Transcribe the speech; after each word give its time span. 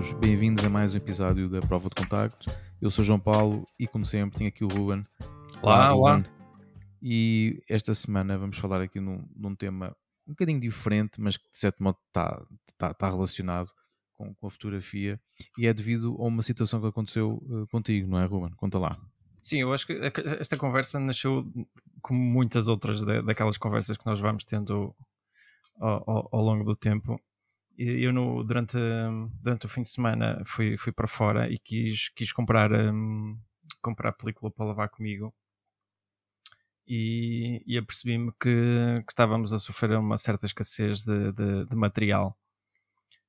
Todos, 0.00 0.14
bem-vindos 0.14 0.64
a 0.64 0.70
mais 0.70 0.94
um 0.94 0.96
episódio 0.96 1.46
da 1.46 1.60
Prova 1.60 1.90
de 1.90 1.94
Contacto. 1.94 2.50
Eu 2.80 2.90
sou 2.90 3.04
João 3.04 3.20
Paulo 3.20 3.66
e, 3.78 3.86
como 3.86 4.06
sempre, 4.06 4.38
tenho 4.38 4.48
aqui 4.48 4.64
o 4.64 4.68
Ruben. 4.68 5.04
Olá, 5.60 5.94
olá. 5.94 6.24
E 7.02 7.62
esta 7.68 7.92
semana 7.92 8.38
vamos 8.38 8.56
falar 8.56 8.80
aqui 8.80 8.98
num, 8.98 9.28
num 9.36 9.54
tema 9.54 9.94
um 10.26 10.30
bocadinho 10.30 10.58
diferente, 10.58 11.20
mas 11.20 11.36
que 11.36 11.44
de 11.52 11.58
certo 11.58 11.82
modo 11.82 11.98
está 12.06 12.42
tá, 12.78 12.94
tá 12.94 13.10
relacionado 13.10 13.68
com, 14.14 14.34
com, 14.36 14.46
a 14.46 14.50
fotografia 14.50 15.20
e 15.58 15.66
é 15.66 15.74
devido 15.74 16.16
a 16.18 16.24
uma 16.24 16.42
situação 16.42 16.80
que 16.80 16.86
aconteceu 16.86 17.32
uh, 17.32 17.66
contigo, 17.66 18.08
não 18.08 18.18
é, 18.18 18.24
Ruben? 18.24 18.54
Conta 18.56 18.78
lá. 18.78 18.98
Sim, 19.42 19.60
eu 19.60 19.70
acho 19.70 19.86
que 19.86 19.92
esta 20.40 20.56
conversa 20.56 20.98
nasceu 20.98 21.44
como 22.00 22.18
muitas 22.18 22.68
outras 22.68 23.04
daquelas 23.04 23.58
conversas 23.58 23.98
que 23.98 24.06
nós 24.06 24.18
vamos 24.18 24.44
tendo 24.44 24.96
ao, 25.78 26.10
ao, 26.10 26.28
ao 26.32 26.42
longo 26.42 26.64
do 26.64 26.74
tempo 26.74 27.20
eu 27.80 28.12
no, 28.12 28.44
durante, 28.44 28.76
durante 29.40 29.66
o 29.66 29.68
fim 29.68 29.82
de 29.82 29.88
semana 29.88 30.42
fui, 30.44 30.76
fui 30.76 30.92
para 30.92 31.08
fora 31.08 31.50
e 31.50 31.58
quis, 31.58 32.10
quis 32.10 32.32
comprar, 32.32 32.70
um, 32.72 33.38
comprar 33.80 34.12
película 34.12 34.50
para 34.50 34.66
levar 34.66 34.88
comigo 34.88 35.34
e, 36.86 37.62
e 37.66 37.78
apercebi-me 37.78 38.32
que, 38.32 39.02
que, 39.06 39.12
estávamos 39.12 39.52
a 39.52 39.58
sofrer 39.58 39.96
uma 39.96 40.18
certa 40.18 40.44
escassez 40.44 41.04
de, 41.04 41.32
de, 41.32 41.66
de 41.66 41.76
material 41.76 42.36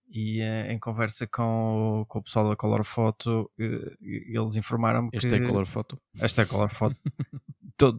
e 0.09 0.41
eh, 0.41 0.73
em 0.73 0.79
conversa 0.79 1.25
com, 1.25 2.03
com 2.09 2.19
o 2.19 2.23
pessoal 2.23 2.49
da 2.49 2.55
Color 2.55 2.83
Photo 2.83 3.49
eh, 3.57 3.95
eles 4.01 4.55
informaram-me 4.57 5.11
que... 5.11 5.17
Este 5.17 5.35
é 5.35 5.39
Color 5.39 5.65
Photo? 5.65 6.01
Esta 6.19 6.41
é 6.41 6.45
Color 6.45 6.69
Photo. 6.69 6.99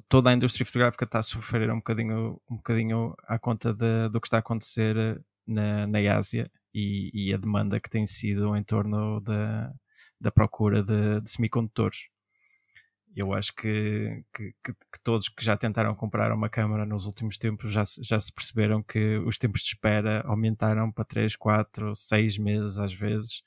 toda 0.08 0.30
a 0.30 0.32
indústria 0.34 0.66
fotográfica 0.66 1.04
está 1.04 1.20
a 1.20 1.22
sofrer 1.22 1.70
um 1.70 1.76
bocadinho, 1.76 2.40
um 2.50 2.56
bocadinho 2.56 3.14
à 3.26 3.38
conta 3.38 3.72
de, 3.72 4.08
do 4.10 4.20
que 4.20 4.26
está 4.26 4.36
a 4.36 4.40
acontecer 4.40 5.24
na, 5.46 5.86
na 5.86 5.98
Ásia 6.16 6.50
e, 6.74 7.10
e, 7.12 7.34
a 7.34 7.36
demanda 7.36 7.80
que 7.80 7.90
tem 7.90 8.06
sido 8.06 8.56
em 8.56 8.62
torno 8.62 9.20
da, 9.20 9.72
da 10.20 10.30
procura 10.30 10.82
de, 10.82 11.20
de 11.20 11.30
semicondutores. 11.30 12.08
Eu 13.14 13.34
acho 13.34 13.54
que, 13.54 14.24
que, 14.32 14.54
que, 14.64 14.74
todos 15.04 15.28
que 15.28 15.44
já 15.44 15.56
tentaram 15.56 15.94
comprar 15.94 16.32
uma 16.32 16.48
câmera 16.48 16.86
nos 16.86 17.04
últimos 17.06 17.36
tempos 17.36 17.70
já, 17.70 17.84
já 18.00 18.18
se 18.18 18.32
perceberam 18.32 18.82
que 18.82 19.18
os 19.18 19.36
tempos 19.36 19.60
de 19.62 19.68
espera 19.68 20.22
aumentaram 20.26 20.90
para 20.90 21.04
3, 21.04 21.36
4, 21.36 21.94
6 21.94 22.38
meses 22.38 22.78
às 22.78 22.94
vezes 22.94 23.42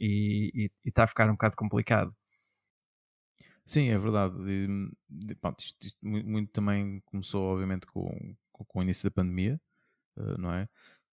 e 0.00 0.70
está 0.84 1.04
a 1.04 1.06
ficar 1.06 1.28
um 1.28 1.32
bocado 1.32 1.56
complicado. 1.56 2.14
Sim, 3.70 3.88
é 3.88 3.98
verdade. 3.98 4.34
E, 4.48 5.34
pronto, 5.36 5.62
isto, 5.62 5.86
isto 5.86 5.98
muito, 6.02 6.28
muito, 6.28 6.50
também 6.50 7.00
começou, 7.06 7.52
obviamente, 7.52 7.86
com, 7.86 8.34
com, 8.50 8.64
com, 8.64 8.78
o 8.80 8.82
início 8.82 9.08
da 9.08 9.14
pandemia, 9.14 9.60
uh, 10.16 10.36
não 10.38 10.52
é? 10.52 10.68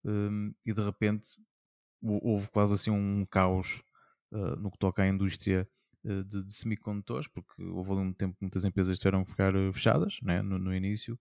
Um, 0.07 0.53
e 0.65 0.73
de 0.73 0.81
repente 0.81 1.29
houve 2.01 2.49
quase 2.49 2.73
assim 2.73 2.91
um 2.91 3.25
caos 3.25 3.83
uh, 4.31 4.55
no 4.55 4.71
que 4.71 4.77
toca 4.77 5.03
à 5.03 5.07
indústria 5.07 5.69
uh, 6.05 6.23
de, 6.23 6.43
de, 6.43 6.53
semicondutores, 6.53 7.27
porque 7.27 7.61
houve 7.61 7.91
ali 7.91 8.01
um 8.01 8.13
tempo 8.13 8.35
que 8.35 8.43
muitas 8.43 8.63
empresas 8.63 8.97
tiveram 8.97 9.25
que 9.25 9.31
ficar 9.31 9.55
uh, 9.55 9.73
fechadas 9.73 10.17
né, 10.21 10.41
no, 10.41 10.57
no, 10.57 10.73
início, 10.73 11.19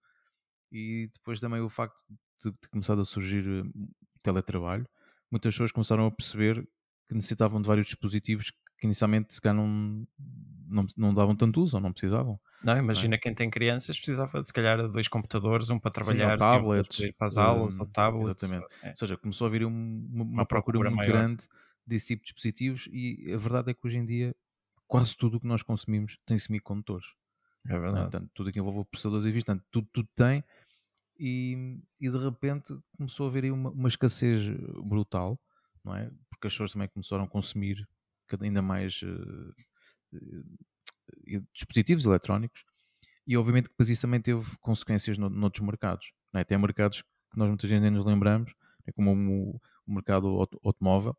e 0.70 1.10
depois 1.12 1.40
também 1.40 1.60
o 1.60 1.68
facto 1.68 2.02
de, 2.42 2.50
de 2.50 2.68
começar 2.70 2.98
a 2.98 3.04
surgir 3.04 3.44
teletrabalho, 4.22 4.88
muitas 5.30 5.54
pessoas 5.54 5.72
começaram 5.72 6.06
a 6.06 6.10
perceber 6.10 6.62
que 7.08 7.14
necessitavam 7.14 7.60
de 7.60 7.66
vários 7.66 7.86
dispositivos 7.86 8.52
que 8.86 8.88
inicialmente 8.88 9.34
se 9.34 9.40
calhar 9.40 9.56
não, 9.56 10.06
não, 10.68 10.86
não 10.96 11.14
davam 11.14 11.34
tanto 11.34 11.62
uso 11.62 11.76
ou 11.76 11.82
não 11.82 11.92
precisavam. 11.92 12.38
Não, 12.62 12.76
imagina 12.76 13.10
não 13.10 13.16
é? 13.16 13.18
quem 13.18 13.34
tem 13.34 13.50
crianças 13.50 13.96
precisava 13.96 14.40
de 14.40 14.46
se 14.46 14.52
calhar 14.52 14.82
de 14.82 14.88
dois 14.88 15.08
computadores, 15.08 15.70
um 15.70 15.78
para 15.78 15.90
trabalhar, 15.90 16.32
Sim, 16.32 16.38
tablets, 16.38 17.00
um 17.00 17.12
para 17.12 17.26
as 17.26 17.36
aulas, 17.36 17.78
um, 17.78 17.82
ou 17.82 17.86
tablets. 17.86 18.42
Exatamente. 18.42 18.74
É. 18.82 18.90
Ou 18.90 18.96
seja, 18.96 19.16
começou 19.16 19.46
a 19.46 19.50
vir 19.50 19.64
um, 19.64 20.08
uma, 20.12 20.24
uma, 20.24 20.46
procura, 20.46 20.78
procura 20.78 20.90
muito 20.90 21.08
maior. 21.08 21.18
grande 21.18 21.48
desse 21.86 22.08
tipo 22.08 22.22
de 22.22 22.26
dispositivos 22.26 22.88
e 22.90 23.32
a 23.32 23.36
verdade 23.36 23.70
é 23.70 23.74
que 23.74 23.86
hoje 23.86 23.98
em 23.98 24.04
dia 24.04 24.34
quase 24.88 25.16
tudo 25.16 25.36
o 25.36 25.40
que 25.40 25.46
nós 25.46 25.62
consumimos 25.62 26.18
tem 26.26 26.38
semicondutores. 26.38 27.06
É, 27.68 27.74
é? 27.74 27.78
verdade. 27.78 28.10
Portanto, 28.10 28.30
tudo 28.34 28.52
que 28.52 28.58
envolve 28.58 28.84
processadores 28.90 29.26
e 29.26 29.32
portanto, 29.32 29.64
tudo, 29.70 29.88
tudo 29.92 30.08
tem 30.14 30.42
e, 31.18 31.78
e 32.00 32.10
de 32.10 32.18
repente 32.18 32.76
começou 32.96 33.26
a 33.26 33.30
haver 33.30 33.44
aí 33.44 33.50
uma, 33.50 33.70
uma 33.70 33.88
escassez 33.88 34.48
brutal, 34.84 35.38
não 35.84 35.94
é? 35.94 36.10
Porque 36.30 36.48
as 36.48 36.52
pessoas 36.52 36.72
também 36.72 36.88
começaram 36.88 37.24
a 37.24 37.28
consumir 37.28 37.86
ainda 38.40 38.62
mais 38.62 39.02
uh, 39.02 39.54
dispositivos 41.52 42.04
eletrónicos 42.04 42.64
e 43.26 43.36
obviamente 43.36 43.64
que 43.64 43.70
depois 43.70 43.88
isso 43.88 44.02
também 44.02 44.20
teve 44.20 44.44
consequências 44.60 45.18
no, 45.18 45.28
noutros 45.28 45.64
mercados. 45.66 46.12
Não 46.32 46.40
é? 46.40 46.44
Tem 46.44 46.56
mercados 46.56 47.02
que 47.02 47.38
nós 47.38 47.48
muitas 47.48 47.68
vezes 47.68 47.92
nos 47.92 48.04
lembramos, 48.04 48.54
é 48.86 48.92
como 48.92 49.12
o, 49.12 49.60
o 49.86 49.94
mercado 49.94 50.28
auto, 50.28 50.60
automóvel. 50.64 51.16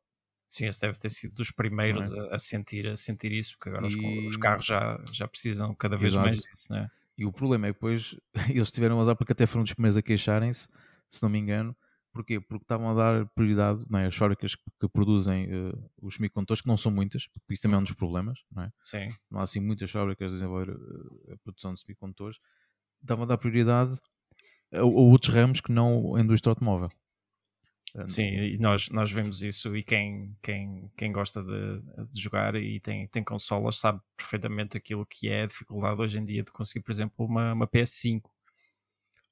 Sim, 0.49 0.67
esse 0.67 0.79
deve 0.79 0.97
ter 0.97 1.09
sido 1.09 1.35
dos 1.35 1.51
primeiros 1.51 2.01
é? 2.01 2.35
a, 2.35 2.39
sentir, 2.39 2.87
a 2.87 2.95
sentir 2.95 3.33
isso, 3.33 3.57
porque 3.57 3.69
agora 3.69 3.87
e... 3.87 4.27
os, 4.27 4.35
os, 4.35 4.37
carros 4.37 4.65
já, 4.65 5.03
já 5.11 5.27
precisam 5.27 5.75
cada 5.75 5.97
vez 5.97 6.13
Exato. 6.13 6.25
mais 6.25 6.39
disso. 6.39 6.71
Né? 6.71 6.89
E 7.17 7.25
o 7.25 7.33
problema 7.33 7.67
é 7.67 7.69
que 7.69 7.73
depois 7.73 8.15
eles 8.49 8.71
tiveram 8.71 8.97
a 8.97 9.01
usar 9.01 9.15
porque 9.15 9.33
até 9.33 9.45
foram 9.45 9.63
dos 9.63 9.73
primeiros 9.73 9.97
a 9.97 10.01
queixarem-se, 10.01 10.69
se 11.09 11.21
não 11.21 11.29
me 11.29 11.37
engano, 11.37 11.75
Porquê? 12.17 12.39
Porque 12.39 12.63
estavam 12.63 12.89
a 12.89 12.93
dar 12.95 13.27
prioridade 13.27 13.85
não 13.87 13.99
é, 13.99 14.07
às 14.07 14.15
fábricas 14.15 14.55
que, 14.55 14.89
produzem 14.91 15.45
uh, 15.53 15.91
os 16.01 16.15
semicondutores, 16.15 16.61
que 16.61 16.67
não 16.67 16.75
são 16.75 16.91
muitas, 16.91 17.27
porque 17.27 17.53
isso 17.53 17.61
também 17.61 17.75
é 17.75 17.79
um 17.79 17.83
dos 17.83 17.93
problemas, 17.93 18.39
não 18.51 18.63
é? 18.63 18.71
Sim. 18.81 19.09
Não 19.29 19.39
há 19.39 19.43
assim 19.43 19.59
muitas 19.59 19.91
fábricas 19.91 20.33
a 20.33 20.35
desenvolver 20.37 20.71
uh, 20.71 21.33
a 21.33 21.37
produção 21.43 21.75
de 21.75 21.81
semicondutores. 21.81 22.39
Estavam 23.03 23.25
a 23.25 23.27
dar 23.27 23.37
prioridade 23.37 23.99
a, 24.73 24.79
a, 24.79 24.83
outros 24.83 25.31
ramos 25.31 25.61
que 25.61 25.71
não 25.71 26.15
a 26.15 26.21
indústria 26.21 26.49
automóvel. 26.49 26.89
Sim, 28.07 28.23
e 28.23 28.57
nós, 28.57 28.89
nós 28.89 29.11
vemos 29.11 29.43
isso 29.43 29.75
e 29.75 29.83
quem, 29.83 30.35
quem, 30.41 30.91
quem 30.97 31.11
gosta 31.11 31.43
de, 31.43 31.81
de, 32.11 32.19
jogar 32.19 32.55
e 32.55 32.79
tem, 32.79 33.07
tem 33.07 33.23
consolas 33.23 33.77
sabe 33.77 33.99
perfeitamente 34.15 34.75
aquilo 34.75 35.05
que 35.05 35.29
é 35.29 35.43
a 35.43 35.47
dificuldade 35.47 36.01
hoje 36.01 36.17
em 36.17 36.25
dia 36.25 36.43
de 36.43 36.51
conseguir, 36.51 36.81
por 36.81 36.91
exemplo, 36.91 37.25
uma, 37.25 37.53
uma 37.53 37.67
PS5 37.67 38.21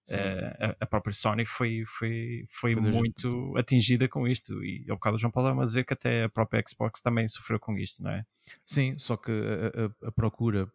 Uh, 0.07 0.75
a, 0.79 0.85
própria 0.85 1.13
Sony 1.13 1.45
foi, 1.45 1.83
foi, 1.85 2.45
foi, 2.47 2.73
foi 2.73 2.81
muito 2.81 3.53
atingida 3.57 4.07
com 4.07 4.27
isto. 4.27 4.63
E 4.63 4.85
ao 4.89 4.97
bocado 4.97 5.15
o 5.15 5.19
João 5.19 5.31
Paulo 5.31 5.55
vai 5.55 5.65
dizer 5.65 5.83
que 5.83 5.93
até 5.93 6.25
a 6.25 6.29
própria 6.29 6.63
Xbox 6.67 7.01
também 7.01 7.27
sofreu 7.27 7.59
com 7.59 7.75
isto, 7.77 8.03
não 8.03 8.11
é? 8.11 8.23
Sim, 8.65 8.97
só 8.99 9.17
que 9.17 9.31
a, 9.31 9.85
a, 9.85 10.09
a 10.09 10.11
procura 10.11 10.71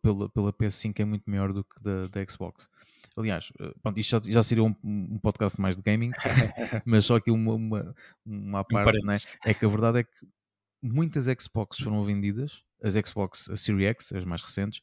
pela, 0.00 0.28
pela 0.28 0.52
PS5 0.52 1.00
é 1.00 1.04
muito 1.04 1.28
maior 1.28 1.52
do 1.52 1.64
que 1.64 1.82
da, 1.82 2.06
da 2.06 2.24
Xbox. 2.30 2.68
Aliás, 3.16 3.52
eh, 3.60 3.74
pronto, 3.82 3.98
isto 3.98 4.10
já, 4.10 4.32
já 4.32 4.42
seria 4.42 4.64
um, 4.64 4.74
um, 4.82 5.18
podcast 5.18 5.60
mais 5.60 5.76
de 5.76 5.82
gaming, 5.82 6.12
mas 6.86 7.04
só 7.04 7.18
que 7.18 7.30
uma, 7.30 7.54
uma, 7.54 7.94
uma 8.24 8.64
parte, 8.64 9.04
né? 9.04 9.16
é 9.44 9.52
que 9.52 9.64
a 9.64 9.68
verdade 9.68 9.98
é 9.98 10.04
que 10.04 10.26
muitas 10.82 11.26
Xbox 11.40 11.78
foram 11.78 12.04
vendidas, 12.04 12.62
as 12.82 12.94
Xbox 12.94 13.50
a 13.50 13.56
Series 13.56 13.90
X, 13.90 14.12
as 14.12 14.24
mais 14.24 14.42
recentes, 14.42 14.80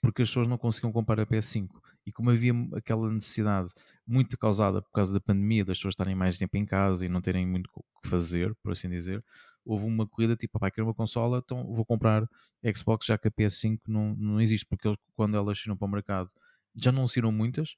porque 0.00 0.22
as 0.22 0.28
pessoas 0.28 0.46
não 0.46 0.58
conseguiam 0.58 0.92
comprar 0.92 1.18
a 1.18 1.26
PS5 1.26 1.68
e 2.06 2.12
como 2.12 2.30
havia 2.30 2.52
aquela 2.74 3.10
necessidade 3.10 3.70
muito 4.06 4.36
causada 4.38 4.82
por 4.82 4.90
causa 4.92 5.12
da 5.12 5.20
pandemia, 5.20 5.64
das 5.64 5.78
pessoas 5.78 5.92
estarem 5.92 6.14
mais 6.14 6.38
tempo 6.38 6.56
em 6.56 6.64
casa 6.66 7.04
e 7.04 7.08
não 7.08 7.20
terem 7.20 7.46
muito 7.46 7.70
o 7.74 8.00
que 8.02 8.08
fazer, 8.08 8.54
por 8.62 8.72
assim 8.72 8.88
dizer, 8.88 9.24
houve 9.64 9.86
uma 9.86 10.06
corrida 10.06 10.36
tipo, 10.36 10.58
vai 10.58 10.70
quero 10.70 10.86
uma 10.86 10.94
consola, 10.94 11.42
então 11.44 11.72
vou 11.72 11.84
comprar 11.84 12.28
Xbox 12.76 13.06
já 13.06 13.16
que 13.16 13.28
a 13.28 13.30
PS5 13.30 13.80
não, 13.86 14.14
não 14.16 14.40
existe, 14.40 14.66
porque 14.66 14.86
eles, 14.86 14.98
quando 15.14 15.36
elas 15.36 15.58
saíram 15.58 15.76
para 15.76 15.86
o 15.86 15.90
mercado 15.90 16.30
já 16.76 16.90
não 16.90 17.06
saíram 17.06 17.32
muitas 17.32 17.76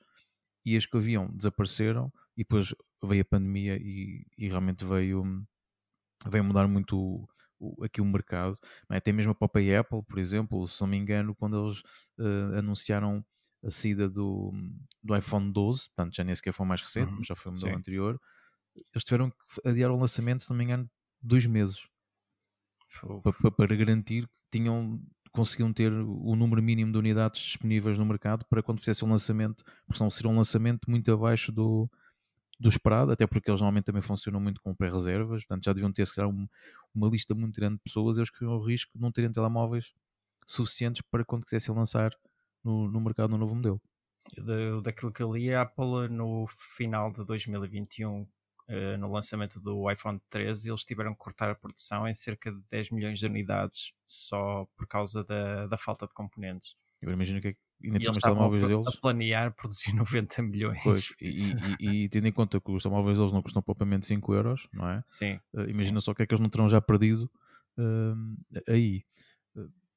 e 0.64 0.76
as 0.76 0.86
que 0.86 0.96
haviam 0.96 1.28
desapareceram 1.32 2.12
e 2.36 2.42
depois 2.42 2.74
veio 3.04 3.22
a 3.22 3.24
pandemia 3.24 3.76
e, 3.76 4.26
e 4.36 4.48
realmente 4.48 4.84
veio, 4.84 5.24
veio 6.28 6.44
mudar 6.44 6.66
muito 6.66 7.28
o, 7.58 7.84
aqui 7.84 8.00
o 8.00 8.04
mercado. 8.04 8.58
É? 8.90 8.96
Até 8.96 9.12
mesmo 9.12 9.32
a 9.32 9.34
própria 9.34 9.80
Apple, 9.80 10.02
por 10.02 10.18
exemplo, 10.18 10.66
se 10.68 10.80
não 10.80 10.88
me 10.88 10.96
engano, 10.96 11.34
quando 11.34 11.64
eles 11.64 11.80
uh, 12.18 12.58
anunciaram 12.58 13.24
a 13.66 13.70
saída 13.70 14.08
do, 14.08 14.52
do 15.02 15.16
iPhone 15.16 15.52
12, 15.52 15.88
portanto 15.88 16.14
já 16.14 16.22
nem 16.22 16.34
sequer 16.34 16.52
foi 16.52 16.64
o 16.64 16.68
mais 16.68 16.80
recente, 16.80 17.10
uhum, 17.10 17.18
mas 17.18 17.26
já 17.26 17.34
foi 17.34 17.50
o 17.50 17.54
modelo 17.54 17.72
sim. 17.72 17.78
anterior, 17.78 18.20
eles 18.74 19.04
tiveram 19.04 19.30
que 19.30 19.68
adiar 19.68 19.90
o 19.90 19.98
lançamento, 19.98 20.42
se 20.42 20.50
não 20.50 20.56
me 20.56 20.64
engano, 20.64 20.88
dois 21.20 21.46
meses. 21.46 21.88
Para, 23.22 23.50
para, 23.50 23.76
garantir 23.76 24.26
que 24.26 24.38
tinham 24.50 25.02
conseguiam 25.30 25.70
ter 25.70 25.92
o 25.92 26.34
número 26.34 26.62
mínimo 26.62 26.90
de 26.90 26.96
unidades 26.96 27.42
disponíveis 27.42 27.98
no 27.98 28.06
mercado 28.06 28.46
para 28.46 28.62
quando 28.62 28.78
fizesse 28.78 29.04
o 29.04 29.08
lançamento, 29.08 29.62
porque 29.86 29.98
senão 29.98 30.10
seria 30.10 30.30
um 30.30 30.36
lançamento 30.36 30.90
muito 30.90 31.12
abaixo 31.12 31.52
do, 31.52 31.90
do 32.58 32.70
esperado, 32.70 33.12
até 33.12 33.26
porque 33.26 33.50
eles 33.50 33.60
normalmente 33.60 33.84
também 33.84 34.00
funcionam 34.00 34.40
muito 34.40 34.62
com 34.62 34.74
pré-reservas, 34.74 35.44
portanto 35.44 35.64
já 35.64 35.74
deviam 35.74 35.92
ter 35.92 36.06
se 36.06 36.22
um, 36.22 36.48
uma 36.94 37.08
lista 37.08 37.34
muito 37.34 37.60
grande 37.60 37.76
de 37.76 37.82
pessoas, 37.82 38.16
eles 38.16 38.30
corriam 38.30 38.56
o 38.56 38.64
risco 38.64 38.92
de 38.94 39.02
não 39.02 39.12
terem 39.12 39.30
telemóveis 39.30 39.92
suficientes 40.46 41.02
para 41.10 41.22
quando 41.22 41.44
quisessem 41.44 41.74
lançar 41.74 42.16
no, 42.66 42.90
no 42.90 43.00
mercado 43.00 43.30
no 43.30 43.38
novo 43.38 43.54
modelo. 43.54 43.80
De, 44.36 44.82
daquilo 44.82 45.12
que 45.12 45.22
eu 45.22 45.32
li, 45.32 45.54
a 45.54 45.62
Apple 45.62 46.08
no 46.10 46.46
final 46.76 47.12
de 47.12 47.24
2021, 47.24 48.26
eh, 48.68 48.96
no 48.96 49.10
lançamento 49.10 49.60
do 49.60 49.88
iPhone 49.90 50.20
13, 50.28 50.68
eles 50.70 50.84
tiveram 50.84 51.12
que 51.12 51.18
cortar 51.18 51.48
a 51.50 51.54
produção 51.54 52.08
em 52.08 52.12
cerca 52.14 52.50
de 52.50 52.60
10 52.68 52.90
milhões 52.90 53.20
de 53.20 53.26
unidades 53.26 53.92
só 54.04 54.66
por 54.76 54.86
causa 54.88 55.22
da, 55.24 55.68
da 55.68 55.78
falta 55.78 56.06
de 56.08 56.12
componentes. 56.12 56.74
Eu 57.00 57.12
imagino 57.12 57.40
que 57.40 57.56
ainda 57.84 57.98
por 57.98 58.04
cima 58.04 58.16
os 58.16 58.22
telemóveis 58.24 58.66
deles. 58.66 58.86
a 58.88 59.00
planear 59.00 59.54
produzir 59.54 59.92
90 59.94 60.42
milhões. 60.42 60.82
Pois, 60.82 61.14
e, 61.20 61.76
e- 61.78 62.04
e- 62.04 62.08
tendo 62.08 62.26
em 62.26 62.32
conta 62.32 62.60
que 62.60 62.70
os 62.72 62.82
telemóveis 62.82 63.18
deles 63.18 63.32
não 63.32 63.42
custam 63.42 63.62
propriamente 63.62 64.06
5 64.06 64.34
euros, 64.34 64.68
não 64.72 64.88
é? 64.88 65.02
Sim, 65.06 65.38
Uh, 65.54 65.70
imagina 65.70 66.00
só 66.00 66.10
o 66.10 66.14
que 66.14 66.22
é 66.22 66.26
que 66.26 66.34
eles 66.34 66.40
não 66.42 66.50
terão 66.50 66.68
já 66.68 66.80
perdido 66.80 67.30
um, 67.78 68.36
aí. 68.68 69.04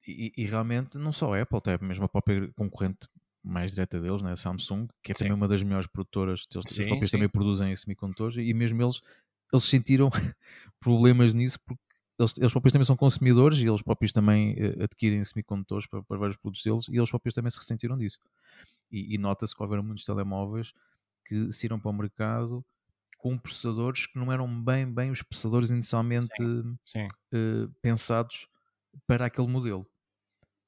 Uh, 0.08 0.12
e, 0.12 0.34
e 0.38 0.46
realmente, 0.46 0.98
não 0.98 1.12
só 1.12 1.34
a 1.34 1.42
Apple, 1.42 1.58
até 1.58 1.78
mesmo 1.84 2.06
a 2.06 2.10
própria 2.10 2.52
concorrente 2.54 3.08
mais 3.44 3.72
direta 3.74 4.00
deles, 4.00 4.22
né, 4.22 4.32
a 4.32 4.36
Samsung, 4.36 4.88
que 5.02 5.12
é 5.12 5.16
Sim. 5.16 5.26
também 5.26 5.34
uma 5.34 5.48
das 5.48 5.64
melhores 5.64 5.88
produtoras, 5.88 6.46
eles, 6.54 6.70
Sim, 6.70 6.88
próprios 6.88 7.10
sim. 7.10 7.18
também 7.18 7.30
produzem 7.30 7.76
semicondutores, 7.76 8.38
e 8.38 8.54
mesmo 8.54 8.82
eles, 8.82 9.02
eles 9.52 9.64
sentiram 9.64 10.10
problemas 10.80 11.34
nisso 11.34 11.60
porque 11.66 11.82
eles, 12.20 12.38
eles 12.38 12.52
próprios 12.52 12.74
também 12.74 12.86
são 12.86 12.98
consumidores 12.98 13.60
e 13.60 13.68
eles 13.68 13.82
próprios 13.82 14.12
também 14.12 14.54
eh, 14.58 14.84
adquirem 14.84 15.24
semicondutores 15.24 15.88
para, 15.88 16.04
para 16.04 16.18
vários 16.18 16.36
produtos 16.36 16.62
deles 16.64 16.88
e 16.90 16.98
eles 16.98 17.10
próprios 17.10 17.34
também 17.34 17.50
se 17.50 17.58
ressentiram 17.58 17.98
disso. 17.98 18.20
E, 18.92 19.16
e 19.16 19.18
nota-se 19.18 19.56
que 19.56 19.64
houveram 19.64 19.84
muitos 19.84 20.04
telemóveis 20.04 20.74
que 21.26 21.50
saíram 21.54 21.80
para 21.80 21.90
o 21.90 21.94
mercado 21.94 22.66
com 23.18 23.38
processadores 23.38 24.06
que 24.06 24.20
não 24.20 24.34
eram 24.34 24.64
bem, 24.64 24.86
bem 24.92 25.12
os 25.12 25.22
processadores 25.22 25.70
inicialmente 25.70 26.28
eh, 27.34 27.68
pensados 27.82 28.49
para 29.08 29.26
aquele 29.26 29.48
modelo. 29.48 29.86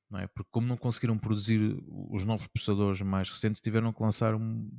Não 0.10 0.20
é? 0.20 0.28
Porque 0.28 0.50
como 0.52 0.68
não 0.68 0.76
conseguiram 0.78 1.18
produzir 1.18 1.60
os 1.88 2.26
novos 2.26 2.48
processadores 2.48 3.02
mais 3.02 3.30
recentes, 3.30 3.62
tiveram 3.62 3.94
que 3.94 4.04
lançar 4.04 4.36
um- 4.36 4.70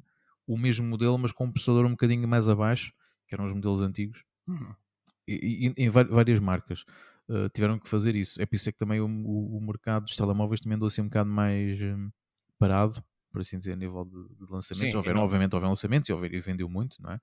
o 0.46 0.58
mesmo 0.58 0.86
modelo, 0.86 1.18
mas 1.18 1.32
com 1.32 1.46
um 1.46 1.52
processador 1.52 1.86
um 1.86 1.92
bocadinho 1.92 2.28
mais 2.28 2.48
abaixo, 2.48 2.92
que 3.26 3.34
eram 3.34 3.44
os 3.46 3.52
modelos 3.52 3.80
antigos, 3.80 4.24
Uhum. 4.46 4.74
e, 5.26 5.68
e- 5.68 5.74
em 5.84 5.88
várias 5.88 6.38
marcas 6.40 6.84
eh, 7.30 7.48
tiveram 7.50 7.78
que 7.78 7.88
fazer 7.88 8.14
isso. 8.16 8.42
É 8.42 8.44
por 8.46 8.56
isso 8.56 8.68
é 8.68 8.72
que 8.72 8.78
também 8.78 9.00
o, 9.00 9.06
o- 9.06 9.56
o 9.56 9.60
mercado 9.60 10.04
dos 10.04 10.16
telemóveis 10.16 10.60
também 10.60 10.76
andou 10.76 10.88
assim 10.88 11.00
um 11.00 11.04
bocado 11.08 11.30
mais 11.30 11.80
hum, 11.80 12.10
parado, 12.58 13.02
por 13.30 13.40
assim 13.40 13.56
dizer, 13.56 13.72
a 13.72 13.76
nível 13.76 14.04
de, 14.04 14.34
de 14.44 14.52
lançamentos. 14.52 14.90
Sim, 14.90 14.96
Houveram, 14.96 15.18
não- 15.18 15.24
obviamente, 15.24 15.54
houveram 15.54 15.70
lançamentos 15.70 16.08
e, 16.10 16.12
houve- 16.12 16.28
e 16.36 16.40
vendeu 16.40 16.68
muito, 16.68 17.00
não 17.00 17.10
é? 17.12 17.20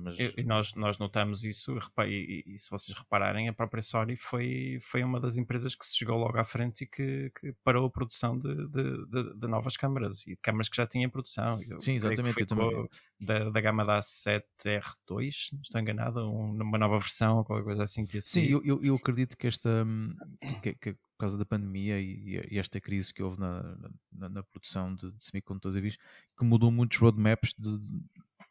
Mas, 0.00 0.16
nós, 0.44 0.74
nós 0.74 0.98
notamos 0.98 1.42
isso, 1.44 1.76
e 2.06 2.08
e, 2.08 2.44
e- 2.54 2.58
se 2.58 2.70
vocês 2.70 2.96
repararem, 2.96 3.48
a 3.48 3.52
própria 3.52 3.82
Sony 3.82 4.16
foi, 4.16 4.78
foi 4.80 5.02
uma 5.02 5.18
das 5.20 5.36
empresas 5.36 5.74
que 5.74 5.84
se 5.84 5.96
chegou 5.96 6.16
logo 6.16 6.38
à 6.38 6.44
frente 6.44 6.84
e 6.84 6.86
que, 6.86 7.30
que 7.38 7.52
parou 7.64 7.86
a 7.86 7.90
produção 7.90 8.38
de, 8.38 8.54
de, 8.68 9.06
de- 9.06 9.34
de 9.34 9.46
novas 9.48 9.76
câmaras 9.76 10.22
e 10.26 10.30
de 10.30 10.36
câmaras 10.36 10.68
que 10.68 10.76
já 10.76 10.86
tinham 10.86 11.06
em 11.06 11.10
produção. 11.10 11.60
Eu 11.62 11.80
Sim, 11.80 11.94
exatamente, 11.94 12.46
também- 12.46 12.88
Da, 13.20 13.50
da 13.50 13.60
gama 13.60 13.84
da 13.84 13.98
A7R2, 13.98 15.48
se 15.48 15.54
não 15.54 15.62
estou 15.62 15.80
enganado, 15.80 16.20
um- 16.30 16.62
uma 16.62 16.78
nova 16.78 16.98
versão 16.98 17.38
ou 17.38 17.44
qualquer 17.44 17.64
coisa 17.64 17.82
assim 17.82 18.06
que 18.06 18.16
ia 18.16 18.20
Sim, 18.20 18.42
eu, 18.44 18.62
eu, 18.64 18.80
eu 18.82 18.94
acredito 18.94 19.36
que 19.36 19.46
esta 19.46 19.84
hum, 19.84 20.14
que, 20.62 20.74
que 20.74 20.92
por 20.92 21.18
causa 21.22 21.36
da 21.36 21.44
pandemia 21.44 22.00
e, 22.00 22.40
e 22.48 22.58
esta 22.58 22.80
crise 22.80 23.12
que 23.12 23.22
houve 23.22 23.40
na, 23.40 23.76
na, 24.12 24.28
na 24.28 24.42
produção 24.44 24.94
de, 24.94 25.10
de 25.10 25.24
semicondutores 25.24 25.94
e 25.94 25.98
que 26.38 26.44
mudou 26.44 26.70
muitos 26.70 26.96
roadmaps 26.98 27.52
de, 27.58 27.76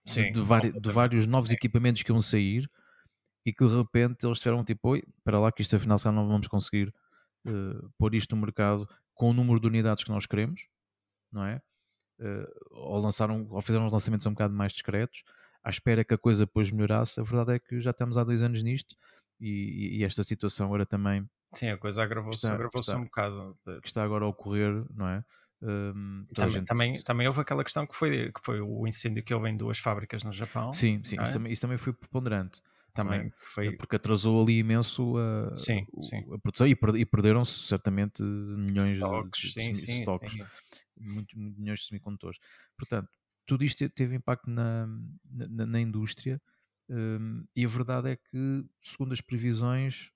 Sim, 0.08 0.32
de, 0.32 0.42
vari- 0.42 0.74
de 0.80 0.90
vários 0.92 1.26
novos 1.26 1.52
equipamentos 1.52 2.04
que 2.04 2.12
iam 2.12 2.22
sair 2.22 2.70
e 3.46 3.54
que 3.54 3.66
de 3.66 3.76
repente 3.78 4.26
eles 4.26 4.40
tiveram 4.40 4.64
tipo, 4.64 4.90
oi, 4.90 5.04
para 5.24 5.40
lá 5.40 5.52
que 5.52 5.62
isto 5.62 5.76
afinal 5.76 5.98
se 5.98 6.06
calhar 6.06 6.16
não 6.20 6.28
vamos 6.28 6.48
conseguir 6.48 6.94
eh, 7.48 7.52
pôr 7.98 8.16
isto 8.16 8.36
no 8.36 8.42
mercado 8.42 8.88
com 9.16 9.32
o 9.32 9.34
número 9.34 9.60
de 9.60 9.68
unidades 9.68 10.04
que 10.04 10.12
nós 10.12 10.26
queremos, 10.26 10.68
não 11.32 11.46
é? 11.46 11.62
Eh, 12.20 12.48
ou 12.72 13.00
lançaram, 13.02 13.48
ou 13.50 13.62
fizeram 13.62 13.86
os 13.88 13.92
lançamentos 13.94 14.26
um 14.28 14.32
bocado 14.32 14.54
mais 14.54 14.74
discretos, 14.74 15.24
à 15.64 15.70
espera 15.70 16.06
que 16.06 16.14
a 16.14 16.18
coisa 16.18 16.46
depois 16.46 16.72
melhorasse. 16.72 17.20
A 17.20 17.24
verdade 17.24 17.54
é 17.56 17.60
que 17.60 17.82
já 17.82 17.92
estamos 17.92 18.18
há 18.18 18.24
dois 18.24 18.42
anos 18.44 18.64
nisto 18.64 18.96
e, 19.40 20.00
e- 20.00 20.04
esta 20.06 20.24
situação 20.24 20.74
era 20.76 20.86
também 20.86 21.28
Sim, 21.56 21.70
a 21.70 21.78
coisa 21.78 22.04
agravou-se 22.04 22.46
agravou 22.46 22.82
um 22.96 23.06
bocado. 23.06 23.58
que 23.82 23.88
está 23.88 24.04
agora 24.04 24.26
a 24.26 24.28
ocorrer, 24.28 24.86
não 24.94 25.08
é? 25.08 25.24
Hum, 25.62 26.28
Também, 26.36 26.50
gente- 26.50 26.66
também, 26.66 27.02
também 27.04 27.28
houve 27.28 27.40
aquela 27.42 27.64
questão 27.64 27.88
que 27.88 27.96
foi, 27.96 28.32
que 28.32 28.40
foi 28.44 28.62
o 28.62 28.86
incêndio 28.88 29.24
que 29.24 29.34
houve 29.34 29.50
em 29.50 29.58
duas 29.58 29.80
fábricas 29.80 30.24
no 30.24 30.32
Japão. 30.32 30.72
Sim, 30.72 31.02
sim, 31.04 31.18
não 31.18 31.24
isso, 31.24 31.34
é? 31.34 31.34
também, 31.34 31.52
isso 31.52 31.62
também 31.62 31.78
foi 31.78 31.94
preponderante. 31.94 32.62
também 32.94 33.24
não 33.24 33.32
é? 33.64 33.72
foi. 33.72 33.78
Porque 33.78 33.96
atrasou 33.96 34.42
ali 34.42 34.60
imenso 34.60 35.18
a, 35.18 35.48
Sim, 35.54 35.86
sim. 36.02 36.24
a 36.34 36.40
produção 36.40 36.68
e, 36.68 36.76
per- 36.76 36.96
e 36.96 37.06
perderam-se 37.06 37.68
certamente 37.68 38.22
milhões 38.24 39.06
de- 39.06 39.06
Stocks, 39.06 39.40
de, 39.42 39.54
sim, 39.54 39.74
de 39.82 39.86
sim, 39.86 40.00
stocks, 40.00 40.34
sim. 40.34 40.50
Muitos, 40.98 41.36
muitos 41.36 41.60
milhões 41.60 41.80
de 41.82 41.88
semicondutores. 41.88 42.40
Portanto, 42.78 43.10
tudo 43.46 43.64
isto 43.64 43.78
te- 43.80 43.90
teve 43.90 44.16
impacto 44.16 44.50
na, 44.50 44.88
na, 45.26 45.66
na 45.66 45.80
indústria 45.82 46.42
hum, 46.90 47.46
e 47.56 47.66
a 47.66 47.70
verdade 47.70 48.12
é 48.12 48.16
que, 48.18 48.66
segundo 48.84 49.14
as 49.14 49.22
previsões, 49.22 50.12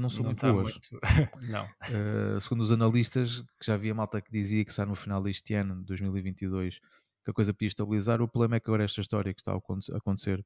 não 0.00 0.10
são 0.10 0.24
muito 0.24 0.38
está 0.38 0.52
boas. 0.52 0.72
muito- 0.74 1.00
não. 1.50 1.64
Uh, 1.66 2.40
segundo 2.40 2.60
os 2.62 2.72
analistas, 2.72 3.40
que 3.60 3.66
já 3.66 3.74
havia 3.74 3.94
malta 3.94 4.20
que 4.20 4.30
dizia 4.32 4.64
que 4.64 4.72
sai 4.72 4.86
no 4.86 4.94
final 4.94 5.22
deste 5.22 5.54
ano, 5.54 5.76
de 5.80 5.84
2022, 5.86 6.78
que 7.24 7.30
a 7.30 7.34
coisa 7.34 7.52
podia 7.52 7.68
estabilizar. 7.68 8.20
O 8.22 8.28
problema 8.28 8.56
é 8.56 8.60
que 8.60 8.68
agora 8.68 8.84
esta 8.84 9.00
história 9.00 9.32
que 9.34 9.40
está 9.40 9.52
a 9.52 9.56
aconte- 9.56 9.92
a 9.92 9.96
acontecer 9.98 10.44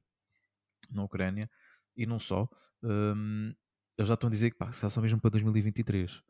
na 0.91 1.03
Ucrânia, 1.03 1.49
e 1.97 2.05
não 2.05 2.19
só, 2.19 2.47
um, 2.83 3.53
eles 3.97 4.07
já 4.07 4.13
estão 4.13 4.27
a 4.27 4.31
dizer 4.31 4.51
que 4.51 4.57
pá, 4.57 4.71
só 4.71 5.01
mesmo 5.01 5.19
para 5.19 5.31
2023. 5.31 6.21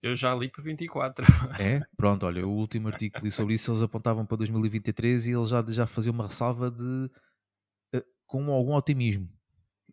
Eu 0.00 0.14
já 0.14 0.34
li 0.34 0.48
para 0.50 0.62
24. 0.62 1.24
É? 1.58 1.80
Pronto, 1.96 2.26
olha, 2.26 2.46
o 2.46 2.50
último 2.50 2.88
artigo 2.88 3.16
que 3.18 3.24
li 3.24 3.30
sobre 3.30 3.54
isso, 3.54 3.70
eles 3.72 3.82
apontavam 3.82 4.24
para 4.26 4.36
2023 4.36 5.26
e 5.26 5.30
eles 5.32 5.48
já, 5.48 5.64
já 5.66 5.86
faziam 5.86 6.12
uma 6.14 6.26
ressalva 6.26 6.70
de 6.70 7.10
uh, 7.94 8.02
com 8.26 8.50
algum 8.52 8.74
otimismo. 8.74 9.28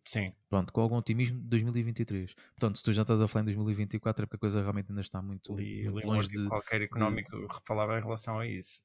Sim, 0.05 0.35
Pronto, 0.49 0.71
com 0.73 0.81
algum 0.81 0.97
otimismo 0.97 1.39
de 1.41 1.47
2023. 1.47 2.33
Portanto, 2.33 2.77
se 2.77 2.83
tu 2.83 2.91
já 2.93 3.01
estás 3.03 3.21
a 3.21 3.27
falar 3.27 3.43
em 3.43 3.45
2024 3.45 4.23
é 4.23 4.27
porque 4.27 4.35
a 4.37 4.39
coisa 4.39 4.61
realmente 4.61 4.89
ainda 4.89 5.01
está 5.01 5.21
muito, 5.21 5.53
li, 5.55 5.87
muito 5.89 6.03
li 6.03 6.03
longe 6.05 6.29
de, 6.29 6.41
qualquer 6.47 6.81
económico 6.81 7.47
que 7.47 7.59
falava 7.65 7.97
em 7.97 8.01
relação 8.01 8.39
a 8.39 8.47
isso. 8.47 8.81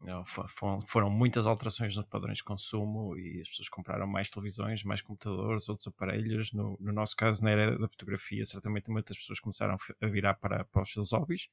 Não, 0.00 0.24
fo- 0.26 0.48
Foram, 0.48 0.80
foram 0.82 1.10
muitas 1.10 1.46
alterações 1.46 1.96
nos 1.96 2.06
padrões 2.06 2.38
de 2.38 2.44
consumo 2.44 3.16
e 3.18 3.40
as 3.42 3.48
pessoas 3.50 3.68
compraram 3.70 4.06
mais 4.06 4.30
televisões, 4.30 4.84
mais 4.84 5.02
computadores, 5.02 5.68
outros 5.68 5.88
aparelhos. 5.88 6.52
No, 6.52 6.76
no 6.80 6.92
nosso 6.92 7.16
caso, 7.16 7.44
na 7.44 7.50
era 7.52 7.78
da 7.78 7.88
fotografia, 7.88 8.44
certamente 8.46 8.90
muitas 8.90 9.18
pessoas 9.18 9.40
começaram 9.40 9.76
a 10.02 10.06
virar 10.08 10.34
para, 10.36 10.64
para 10.66 10.82
os 10.82 10.92
seus 10.92 11.12
hobbies 11.12 11.48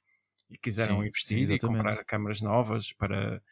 e 0.50 0.58
quiseram 0.58 1.04
Sim, 1.04 1.06
investir 1.06 1.50
sim, 1.50 1.52
e 1.52 1.60
comprar 1.62 2.04
câmaras 2.06 2.42
novas 2.42 2.94
para, 2.94 3.44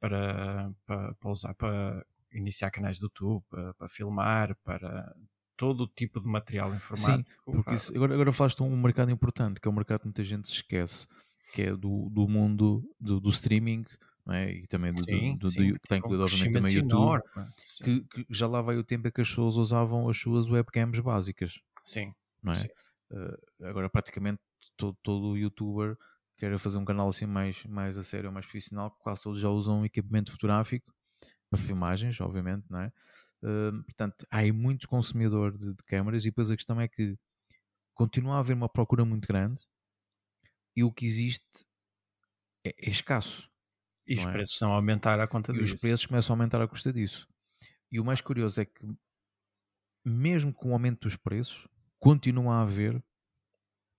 para, 0.00 0.72
para, 0.86 1.14
para 1.14 1.30
usar 1.30 1.54
para 1.54 2.06
iniciar 2.34 2.70
canais 2.70 2.98
do 2.98 3.04
YouTube, 3.06 3.44
para, 3.48 3.74
para 3.74 3.88
filmar, 3.88 4.56
para 4.64 5.14
todo 5.56 5.82
o 5.84 5.88
tipo 5.88 6.20
de 6.20 6.28
material 6.28 6.74
informático. 6.74 7.30
Porque 7.44 7.62
pá, 7.64 7.74
isso- 7.74 7.94
agora, 7.94 8.14
agora 8.14 8.32
falaste 8.32 8.62
um 8.62 8.76
mercado 8.80 9.10
importante, 9.10 9.60
que 9.60 9.68
é 9.68 9.70
um 9.70 9.74
mercado 9.74 10.00
que 10.00 10.06
muita 10.06 10.24
gente 10.24 10.48
se 10.48 10.54
esquece, 10.54 11.06
que 11.52 11.62
é 11.62 11.76
do, 11.76 12.08
do 12.10 12.28
mundo 12.28 12.82
do, 13.00 13.20
do 13.20 13.30
streaming, 13.30 13.84
é? 14.28 14.50
E 14.52 14.66
também 14.66 14.92
do, 14.92 15.02
do- 15.02 15.04
sim, 15.04 15.36
do- 15.38 15.48
sim, 15.50 15.68
do- 15.72 15.80
que 15.80 15.88
tem 15.88 15.98
um 15.98 16.00
incluído 16.00 16.22
obviamente 16.24 16.52
também 16.52 16.72
YouTube. 16.74 17.20
Sim, 17.64 17.84
que, 17.84 18.24
que 18.24 18.26
já 18.34 18.46
lá 18.46 18.62
vai 18.62 18.76
o 18.76 18.84
tempo 18.84 19.06
em 19.08 19.10
que 19.10 19.20
as 19.20 19.28
pessoas 19.28 19.56
usavam 19.56 20.08
as 20.08 20.18
suas 20.18 20.48
webcams 20.48 20.98
básicas, 21.00 21.54
sim, 21.84 22.12
não 22.42 22.52
é? 22.52 22.56
Sim. 22.56 22.68
Eh, 23.12 23.66
agora 23.68 23.88
praticamente 23.90 24.40
todo, 24.76 24.96
todo 25.02 25.36
youtuber 25.36 25.96
quer 26.36 26.58
fazer 26.58 26.78
um 26.78 26.84
canal 26.84 27.08
assim 27.08 27.26
mais, 27.26 27.64
mais 27.66 27.96
a 27.96 28.02
sério, 28.02 28.32
mais 28.32 28.46
profissional, 28.46 28.90
quase 29.00 29.22
todos 29.22 29.40
já 29.40 29.48
usam 29.48 29.84
equipamento 29.84 30.32
fotográfico 30.32 30.92
para 31.54 31.62
filmagens, 31.62 32.20
obviamente, 32.20 32.64
não 32.70 32.80
é? 32.80 32.92
Eh, 33.44 33.70
portanto, 33.86 34.26
há 34.30 34.38
aí 34.38 34.52
muito 34.52 34.88
consumidor 34.88 35.56
de, 35.56 35.74
de 35.74 35.84
câmaras 35.84 36.24
e 36.24 36.30
depois 36.30 36.50
a 36.50 36.56
questão 36.56 36.80
é 36.80 36.88
que 36.88 37.16
continua 37.94 38.36
a 38.36 38.38
haver 38.40 38.54
uma 38.54 38.68
procura 38.68 39.04
muito 39.04 39.28
grande 39.28 39.62
e 40.76 40.82
o 40.82 40.92
que 40.92 41.04
existe 41.04 41.66
é, 42.64 42.74
é 42.78 42.90
escasso. 42.90 43.48
E 44.06 44.14
os 44.14 44.24
é? 44.24 44.32
preços 44.32 44.54
estão 44.54 44.72
a 44.72 44.76
aumentar 44.76 45.18
à 45.20 45.26
conta 45.26 45.52
E 45.52 45.58
disso. 45.58 45.74
os 45.74 45.80
preços 45.80 46.06
começam 46.06 46.34
a 46.34 46.36
aumentar 46.36 46.60
à 46.60 46.68
custa 46.68 46.92
disso. 46.92 47.26
E 47.90 48.00
o 48.00 48.04
mais 48.04 48.20
curioso 48.20 48.60
é 48.60 48.64
que, 48.64 48.84
mesmo 50.04 50.52
com 50.52 50.70
o 50.70 50.72
aumento 50.72 51.02
dos 51.02 51.16
preços, 51.16 51.68
continua 51.98 52.56
a 52.56 52.62
haver 52.62 53.02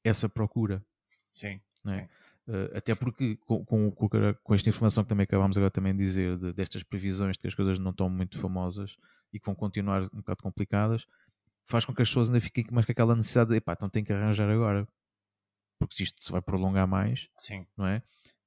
essa 0.04 0.30
procura. 0.30 0.86
Sim, 1.32 1.60
não 1.84 1.94
é? 1.94 2.10
Eh, 2.48 2.78
até 2.78 2.94
porque, 2.94 3.38
com, 3.38 3.66
com, 3.66 3.92
com, 3.92 4.54
esta 4.54 4.70
informação 4.70 5.04
que 5.04 5.10
também 5.10 5.24
acabámos 5.24 5.58
agora 5.58 5.72
também 5.72 5.96
de 5.96 6.04
dizer, 6.04 6.38
de- 6.38 6.54
destas 6.54 6.84
previsões 6.84 7.34
de 7.36 7.40
que 7.42 7.48
as 7.48 7.56
coisas 7.56 7.80
não 7.80 7.92
estão 7.92 8.10
muito 8.10 8.38
famosas 8.40 8.96
e 9.34 9.40
que 9.40 9.46
vão 9.46 9.56
continuar 9.56 10.04
um 10.14 10.18
bocado 10.18 10.44
complicadas, 10.44 11.08
faz 11.66 11.86
com 11.86 11.94
que 11.94 12.02
as 12.02 12.10
pessoas 12.10 12.30
ainda 12.30 12.40
fiquem 12.42 12.66
mais 12.72 12.86
com 12.86 12.92
aquela 12.92 13.16
necessidade 13.16 13.50
de, 13.52 13.56
epá, 13.58 13.74
então 13.74 13.90
tem 13.90 14.04
que 14.04 14.14
arranjar 14.14 14.50
agora. 14.50 14.88
Porque 15.80 15.96
se 15.96 16.04
isto 16.04 16.24
se 16.24 16.32
vai 16.32 16.42
prolongar 16.42 16.88
mais, 16.88 17.28
sim, 17.40 17.66
não 17.78 17.86
é? 17.88 18.02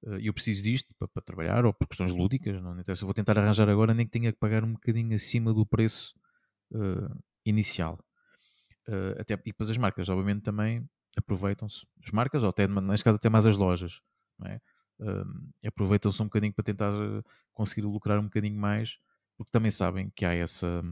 Eh, 0.06 0.20
E 0.20 0.26
eu 0.28 0.34
preciso 0.34 0.62
disto 0.62 0.94
para, 0.98 1.08
para 1.08 1.22
trabalhar 1.22 1.64
ou 1.66 1.72
por 1.74 1.88
questões 1.88 2.12
lúdicas, 2.14 2.60
não 2.62 2.78
interessa. 2.78 3.02
Eu 3.02 3.06
vou 3.06 3.14
tentar 3.14 3.38
arranjar 3.38 3.68
agora, 3.68 3.92
nem 3.94 4.06
que 4.06 4.12
tenha 4.12 4.32
que 4.32 4.38
pagar 4.38 4.64
um 4.64 4.72
bocadinho 4.72 5.14
acima 5.14 5.52
do 5.52 5.66
preço 5.66 6.14
eh, 6.74 7.08
inicial. 7.44 7.98
Eh, 8.88 9.16
até, 9.20 9.34
e 9.34 9.38
depois 9.52 9.70
as 9.70 9.76
marcas, 9.76 10.08
obviamente, 10.08 10.42
também 10.42 10.88
aproveitam-se. 11.18 11.87
As 12.04 12.10
marcas, 12.10 12.42
ou 12.42 12.48
até, 12.48 12.66
neste 12.66 13.04
caso, 13.04 13.16
até 13.16 13.28
mais 13.28 13.46
as 13.46 13.56
lojas, 13.56 14.00
é? 14.44 14.60
Eh, 15.00 15.68
aproveitam-se 15.68 16.20
um 16.22 16.26
bocadinho 16.26 16.52
para 16.52 16.64
tentar 16.64 16.92
eh, 16.92 17.22
conseguir 17.52 17.82
lucrar 17.82 18.18
um 18.18 18.25
bocadinho 18.25 18.58
mais, 18.58 18.98
porque 19.37 19.50
também 19.50 19.70
sabem 19.70 20.10
que 20.10 20.25
há 20.25 20.34
essa, 20.34 20.82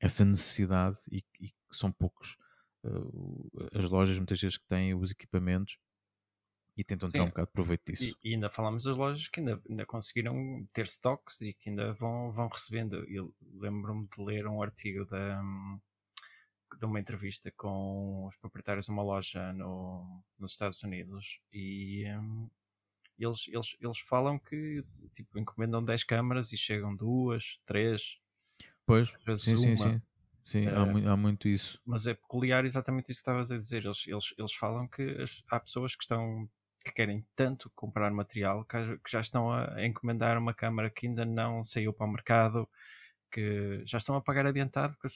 essa 0.00 0.24
necessidade 0.24 0.98
e, 1.10 1.18
e 1.40 1.48
que 1.48 1.54
são 1.70 1.92
poucos 1.92 2.36
eh, 2.84 3.78
as 3.78 3.88
lojas, 3.90 4.16
muitas 4.18 4.40
vezes, 4.40 4.56
que 4.56 4.66
têm 4.66 4.94
os 4.94 5.10
equipamentos 5.10 5.76
e 6.74 6.82
tentam 6.82 7.06
tirar 7.08 7.24
um 7.24 7.28
bocado 7.28 7.48
de 7.48 7.52
proveito 7.52 7.82
disso. 7.86 8.04
E, 8.04 8.30
e, 8.30 8.34
ainda 8.34 8.48
falamos 8.48 8.84
das 8.84 8.96
lojas 8.96 9.28
que 9.28 9.40
ainda, 9.40 9.60
ainda 9.68 9.84
conseguiram 9.84 10.66
ter 10.72 10.86
stocks 10.86 11.42
e 11.42 11.52
que 11.52 11.68
ainda 11.68 11.92
vão, 11.92 12.32
vão 12.32 12.48
recebendo. 12.48 13.04
Eu 13.10 13.34
lembro-me 13.60 14.08
de 14.08 14.22
ler 14.24 14.46
um 14.46 14.62
artigo 14.62 15.04
da, 15.04 15.42
de 16.78 16.84
uma 16.84 17.00
entrevista 17.00 17.50
com 17.52 18.26
os 18.26 18.36
proprietários 18.36 18.86
de 18.86 18.92
uma 18.92 19.02
loja 19.02 19.52
no, 19.52 20.22
nos 20.38 20.52
Estados 20.52 20.82
Unidos 20.82 21.40
e 21.52 22.04
um, 22.18 22.48
eles, 23.18 23.46
eles, 23.48 23.76
eles 23.80 23.98
falam 23.98 24.38
que 24.38 24.84
tipo, 25.14 25.38
encomendam 25.38 25.84
10 25.84 26.04
câmaras 26.04 26.52
e 26.52 26.56
chegam 26.56 26.94
duas, 26.94 27.60
três. 27.64 28.18
Pois, 28.84 29.12
sim, 29.36 29.56
sim, 29.56 29.76
sim. 29.76 30.02
Sim, 30.44 30.66
há, 30.66 30.84
muito, 30.84 31.08
há, 31.08 31.16
muito 31.16 31.48
isso. 31.48 31.80
Mas 31.86 32.06
é 32.06 32.14
peculiar 32.14 32.64
exatamente 32.64 33.12
isso 33.12 33.20
que 33.20 33.30
estavas 33.30 33.52
a 33.52 33.58
dizer. 33.58 33.84
Eles, 33.84 34.04
eles, 34.08 34.34
eles 34.36 34.52
falam 34.52 34.88
que 34.88 35.02
as, 35.22 35.42
há 35.48 35.60
pessoas 35.60 35.94
que 35.94 36.02
estão 36.02 36.48
que 36.84 36.92
querem 36.92 37.24
tanto 37.36 37.70
comprar 37.76 38.10
material 38.10 38.64
que, 38.64 38.76
que 38.98 39.10
já 39.10 39.20
estão 39.20 39.52
a 39.52 39.86
encomendar 39.86 40.36
uma 40.36 40.52
câmara 40.52 40.90
que 40.90 41.06
ainda 41.06 41.24
não 41.24 41.62
saiu 41.62 41.92
para 41.92 42.06
o 42.06 42.10
mercado, 42.10 42.68
que 43.30 43.82
já 43.86 43.98
estão 43.98 44.16
a 44.16 44.20
pagar 44.20 44.46
adiantado, 44.46 44.96
que 44.98 45.06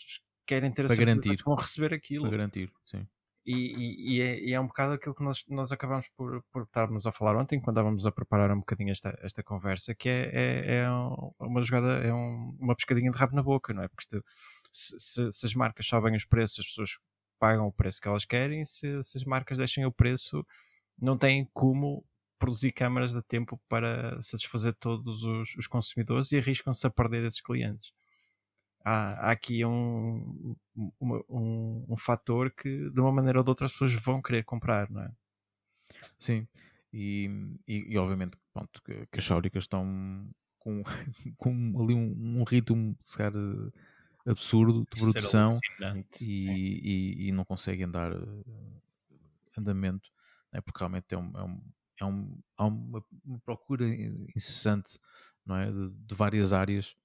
querem 0.46 0.70
ter 0.70 0.84
a 0.84 0.88
para 0.88 0.96
garantir. 0.96 1.36
que 1.36 1.44
vão 1.44 1.54
receber 1.54 1.92
aquilo. 1.92 2.22
Para 2.22 2.36
garantir, 2.36 2.72
sim. 2.86 3.06
E, 3.46 3.54
e, 3.54 4.16
e, 4.16 4.20
é, 4.20 4.40
e, 4.40 4.52
é, 4.54 4.60
um 4.60 4.66
bocado 4.66 4.94
aquilo 4.94 5.14
que 5.14 5.22
nós, 5.22 5.44
nós 5.48 5.70
acabamos 5.70 6.08
por, 6.16 6.42
por 6.50 6.64
estarmos 6.64 7.06
a 7.06 7.12
falar 7.12 7.36
ontem, 7.36 7.60
quando 7.60 7.76
estávamos 7.76 8.04
a 8.04 8.10
preparar 8.10 8.50
um 8.50 8.58
bocadinho 8.58 8.90
esta, 8.90 9.16
esta 9.22 9.40
conversa, 9.40 9.94
que 9.94 10.08
é, 10.08 10.30
é, 10.32 10.76
é 10.78 10.90
uma 11.38 11.62
jogada, 11.62 11.98
é 12.04 12.12
um, 12.12 12.56
uma 12.58 12.74
pescadinha 12.74 13.08
de 13.08 13.16
rabo 13.16 13.36
na 13.36 13.44
boca, 13.44 13.72
não 13.72 13.84
é? 13.84 13.88
Porque 13.88 14.04
se, 14.72 14.98
se, 14.98 15.30
se, 15.30 15.46
as 15.46 15.54
marcas 15.54 15.86
sobem 15.86 16.16
os 16.16 16.24
preços, 16.24 16.58
as 16.58 16.66
pessoas 16.66 16.98
pagam 17.38 17.68
o 17.68 17.72
preço 17.72 18.00
que 18.00 18.08
elas 18.08 18.24
querem, 18.24 18.64
se, 18.64 19.00
se 19.04 19.16
as 19.16 19.24
marcas 19.24 19.58
deixem 19.58 19.86
o 19.86 19.92
preço, 19.92 20.44
não 20.98 21.16
têm 21.16 21.48
como 21.54 22.04
produzir 22.40 22.72
câmaras 22.72 23.14
a 23.14 23.22
tempo 23.22 23.60
para 23.68 24.20
satisfazer 24.20 24.74
todos 24.74 25.22
os, 25.22 25.54
os 25.54 25.68
consumidores 25.68 26.32
e 26.32 26.38
arriscam-se 26.38 26.84
a 26.84 26.90
perder 26.90 27.22
esses 27.24 27.40
clientes 27.40 27.92
há, 28.86 29.28
há 29.28 29.30
aqui 29.32 29.64
um, 29.64 30.54
um, 30.76 30.92
um, 31.28 31.86
um, 31.88 31.96
fator 31.96 32.52
que 32.52 32.88
de 32.88 33.00
uma 33.00 33.10
maneira 33.10 33.40
ou 33.40 33.44
de 33.44 33.50
outra 33.50 33.66
as 33.66 33.72
pessoas 33.72 33.92
vão 33.94 34.22
querer 34.22 34.44
comprar, 34.44 34.88
não 34.88 35.02
é? 35.02 35.10
Sim, 36.18 36.46
e, 36.92 37.58
e, 37.66 37.92
e 37.92 37.98
obviamente 37.98 38.38
pronto, 38.54 38.80
que, 38.84 39.06
que, 39.06 39.18
as 39.18 39.26
fábricas 39.26 39.64
estão 39.64 40.30
com, 40.60 40.84
com 41.36 41.82
ali 41.82 41.94
um, 41.94 42.40
um 42.40 42.44
ritmo 42.44 42.96
se 43.02 43.18
calhar, 43.18 43.32
absurdo 44.24 44.86
de 44.92 45.00
produção 45.00 45.58
e, 46.20 47.28
e, 47.28 47.32
não 47.32 47.44
conseguem 47.44 47.90
dar 47.90 48.12
eh, 48.12 48.44
andamento, 49.58 50.10
né? 50.52 50.60
porque 50.60 50.78
realmente 50.78 51.12
é, 51.12 51.18
um, 51.18 51.32
é, 51.36 51.42
um, 51.42 51.62
é 52.00 52.04
um, 52.04 52.38
há 52.56 52.66
uma, 52.66 53.04
uma 53.24 53.38
procura 53.40 53.84
incessante 54.34 54.98
não 55.44 55.56
é? 55.56 55.70
de, 55.70 55.90
de 55.90 56.14
várias 56.14 56.52
áreas 56.52 56.96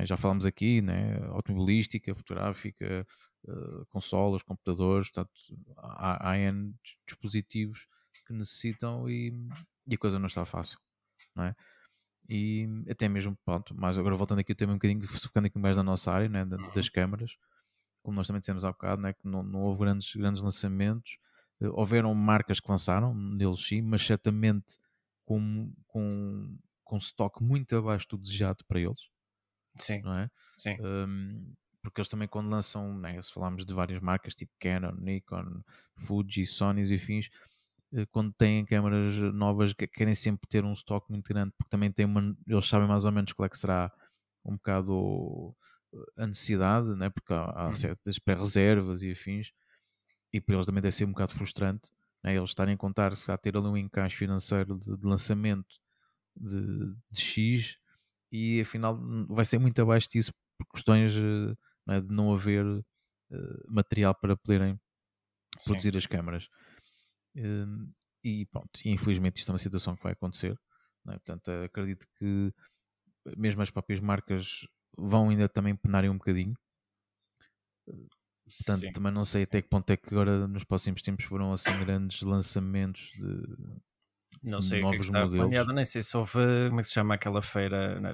é? 0.00 0.06
Já 0.06 0.16
falamos 0.16 0.46
aqui, 0.46 0.80
né? 0.80 1.18
automobilística, 1.28 2.14
fotográfica, 2.14 3.06
uh, 3.44 3.86
consolas, 3.86 4.42
computadores, 4.42 5.10
portanto, 5.10 5.30
há, 5.76 6.32
há 6.32 6.36
dispositivos 7.06 7.86
que 8.26 8.32
necessitam 8.32 9.08
e, 9.08 9.32
e, 9.86 9.94
a 9.94 9.98
coisa 9.98 10.18
não 10.18 10.26
está 10.26 10.44
fácil. 10.44 10.78
Não 11.34 11.44
é? 11.44 11.54
E 12.28 12.68
até 12.88 13.08
mesmo, 13.08 13.36
pronto, 13.44 13.74
mas 13.76 13.98
agora 13.98 14.16
voltando 14.16 14.38
aqui 14.38 14.54
tema 14.54 14.72
um 14.72 14.76
bocadinho, 14.76 15.06
focando 15.08 15.46
aqui 15.46 15.58
mais 15.58 15.76
na 15.76 15.82
nossa 15.82 16.12
área, 16.12 16.28
né? 16.28 16.44
das 16.44 16.86
uhum. 16.86 16.92
câmaras, 16.92 17.36
como 18.02 18.16
nós 18.16 18.26
também 18.26 18.40
dissemos 18.40 18.64
há 18.64 18.72
bocado, 18.72 19.02
né? 19.02 19.12
que 19.12 19.26
não, 19.26 19.42
não 19.42 19.60
houve 19.62 19.80
grandes, 19.80 20.14
grandes 20.14 20.42
lançamentos. 20.42 21.18
Uh, 21.60 21.70
houveram 21.72 22.14
marcas 22.14 22.60
que 22.60 22.70
lançaram, 22.70 23.14
deles 23.36 23.66
sim, 23.66 23.82
mas 23.82 24.02
certamente 24.02 24.78
com, 25.24 25.72
com, 25.86 26.58
com 26.84 26.96
stock 26.96 27.42
muito 27.42 27.76
abaixo 27.76 28.06
do 28.08 28.18
desejado 28.18 28.64
para 28.66 28.80
eles. 28.80 29.11
Sim. 29.78 30.00
Não 30.02 30.14
é? 30.14 30.30
Sim. 30.56 30.76
Um, 30.80 31.54
porque 31.82 32.00
eles 32.00 32.08
também 32.08 32.28
quando 32.28 32.48
lançam, 32.48 32.96
né, 32.98 33.20
se 33.22 33.32
falarmos 33.32 33.66
de 33.66 33.74
várias 33.74 34.00
marcas 34.00 34.34
tipo 34.34 34.52
Canon, 34.60 34.92
Nikon, 34.92 35.62
Fuji, 35.96 36.46
Sony 36.46 36.82
e 36.84 36.94
afins, 36.94 37.28
eh, 37.92 38.06
quando 38.06 38.32
têm 38.32 38.64
câmaras 38.64 39.16
novas 39.34 39.72
querem 39.72 40.14
sempre 40.14 40.48
ter 40.48 40.64
um 40.64 40.72
estoque 40.72 41.10
muito 41.10 41.28
grande, 41.28 41.52
porque 41.58 41.70
também 41.70 41.90
tem 41.90 42.06
uma, 42.06 42.36
eles 42.46 42.68
sabem 42.68 42.86
mais 42.86 43.04
ou 43.04 43.10
menos 43.10 43.32
qual 43.32 43.46
é 43.46 43.48
que 43.48 43.58
será 43.58 43.92
um 44.44 44.52
bocado 44.52 45.56
eh, 45.92 46.22
a 46.22 46.26
necessidade, 46.28 46.94
né? 46.94 47.10
porque 47.10 47.32
há, 47.32 47.50
há 47.50 47.68
uhum. 47.68 47.74
certas 47.74 48.18
pré-reservas 48.18 49.02
e 49.02 49.10
afins, 49.10 49.50
e 50.32 50.40
para 50.40 50.54
eles 50.54 50.66
também 50.66 50.82
deve 50.82 50.94
ser 50.94 51.04
um 51.04 51.12
bocado 51.12 51.34
frustrante 51.34 51.90
né? 52.22 52.36
eles 52.36 52.50
estarem 52.50 52.74
a 52.74 52.78
contar 52.78 53.16
se 53.16 53.30
há 53.32 53.36
ter 53.36 53.56
ali 53.56 53.66
um 53.66 53.76
encaixe 53.76 54.16
financeiro 54.16 54.78
de, 54.78 54.96
de 54.96 55.04
lançamento 55.04 55.80
de, 56.36 56.94
de 57.10 57.20
X 57.20 57.78
e 58.32 58.62
afinal 58.62 58.98
vai 59.28 59.44
ser 59.44 59.58
muito 59.58 59.80
abaixo 59.80 60.08
disso 60.10 60.32
por 60.58 60.66
questões 60.72 61.14
é, 61.88 62.00
de 62.00 62.08
não 62.08 62.32
haver 62.32 62.64
uh, 62.64 62.82
material 63.68 64.14
para 64.14 64.36
poderem 64.36 64.80
Sim. 65.58 65.70
produzir 65.70 65.96
as 65.96 66.06
câmaras. 66.06 66.48
Uh, 67.36 67.92
e 68.24 68.46
pronto, 68.46 68.70
e 68.84 68.90
infelizmente 68.90 69.40
isto 69.40 69.50
é 69.50 69.52
uma 69.52 69.58
situação 69.58 69.94
que 69.94 70.02
vai 70.02 70.12
acontecer. 70.12 70.56
É? 71.08 71.12
Portanto, 71.12 71.50
acredito 71.50 72.06
que 72.18 72.52
mesmo 73.36 73.60
as 73.62 73.70
próprias 73.70 74.00
marcas 74.00 74.66
vão 74.96 75.28
ainda 75.28 75.48
também 75.48 75.76
penarem 75.76 76.08
um 76.08 76.18
bocadinho. 76.18 76.54
Portanto, 77.84 78.80
Sim. 78.80 78.92
também 78.92 79.12
não 79.12 79.24
sei 79.24 79.42
até 79.42 79.60
que 79.60 79.68
ponto 79.68 79.90
é 79.90 79.96
que 79.96 80.08
agora 80.08 80.46
nos 80.46 80.64
próximos 80.64 81.02
tempos 81.02 81.24
foram 81.24 81.52
assim 81.52 81.76
grandes 81.78 82.22
lançamentos 82.22 83.12
de, 83.12 83.80
não 84.42 84.60
sei 84.60 84.82
o 84.82 84.90
que, 84.90 84.96
é 84.96 84.98
que 84.98 85.04
está 85.04 85.20
modelos. 85.20 85.36
planeado, 85.36 85.72
nem 85.72 85.84
sei 85.84 86.02
se 86.02 86.16
houve, 86.16 86.38
como 86.68 86.80
é 86.80 86.82
que 86.82 86.88
se 86.88 86.94
chama 86.94 87.14
aquela 87.14 87.42
feira 87.42 88.00
na, 88.00 88.12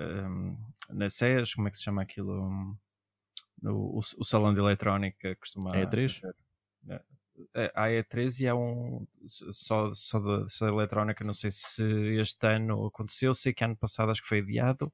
na 0.90 1.10
SES, 1.10 1.54
como 1.54 1.68
é 1.68 1.70
que 1.70 1.76
se 1.76 1.84
chama 1.84 2.02
aquilo, 2.02 2.48
hum, 2.48 2.76
o, 3.64 3.98
o, 3.98 4.24
salão 4.24 4.52
de 4.52 4.60
eletrónica 4.60 5.34
costuma... 5.36 5.76
É 5.76 5.86
E3? 5.86 6.20
É, 7.54 7.72
há 7.74 7.86
E3 7.86 8.40
e 8.40 8.48
há 8.48 8.54
um 8.54 9.06
só, 9.26 9.92
só, 9.94 10.18
de, 10.18 10.52
só 10.52 10.66
eletrónica, 10.66 11.24
não 11.24 11.32
sei 11.32 11.50
se 11.50 11.84
este 12.18 12.46
ano 12.46 12.86
aconteceu, 12.86 13.32
sei 13.32 13.52
que 13.54 13.64
ano 13.64 13.76
passado 13.76 14.10
acho 14.10 14.22
que 14.22 14.28
foi 14.28 14.40
adiado. 14.40 14.92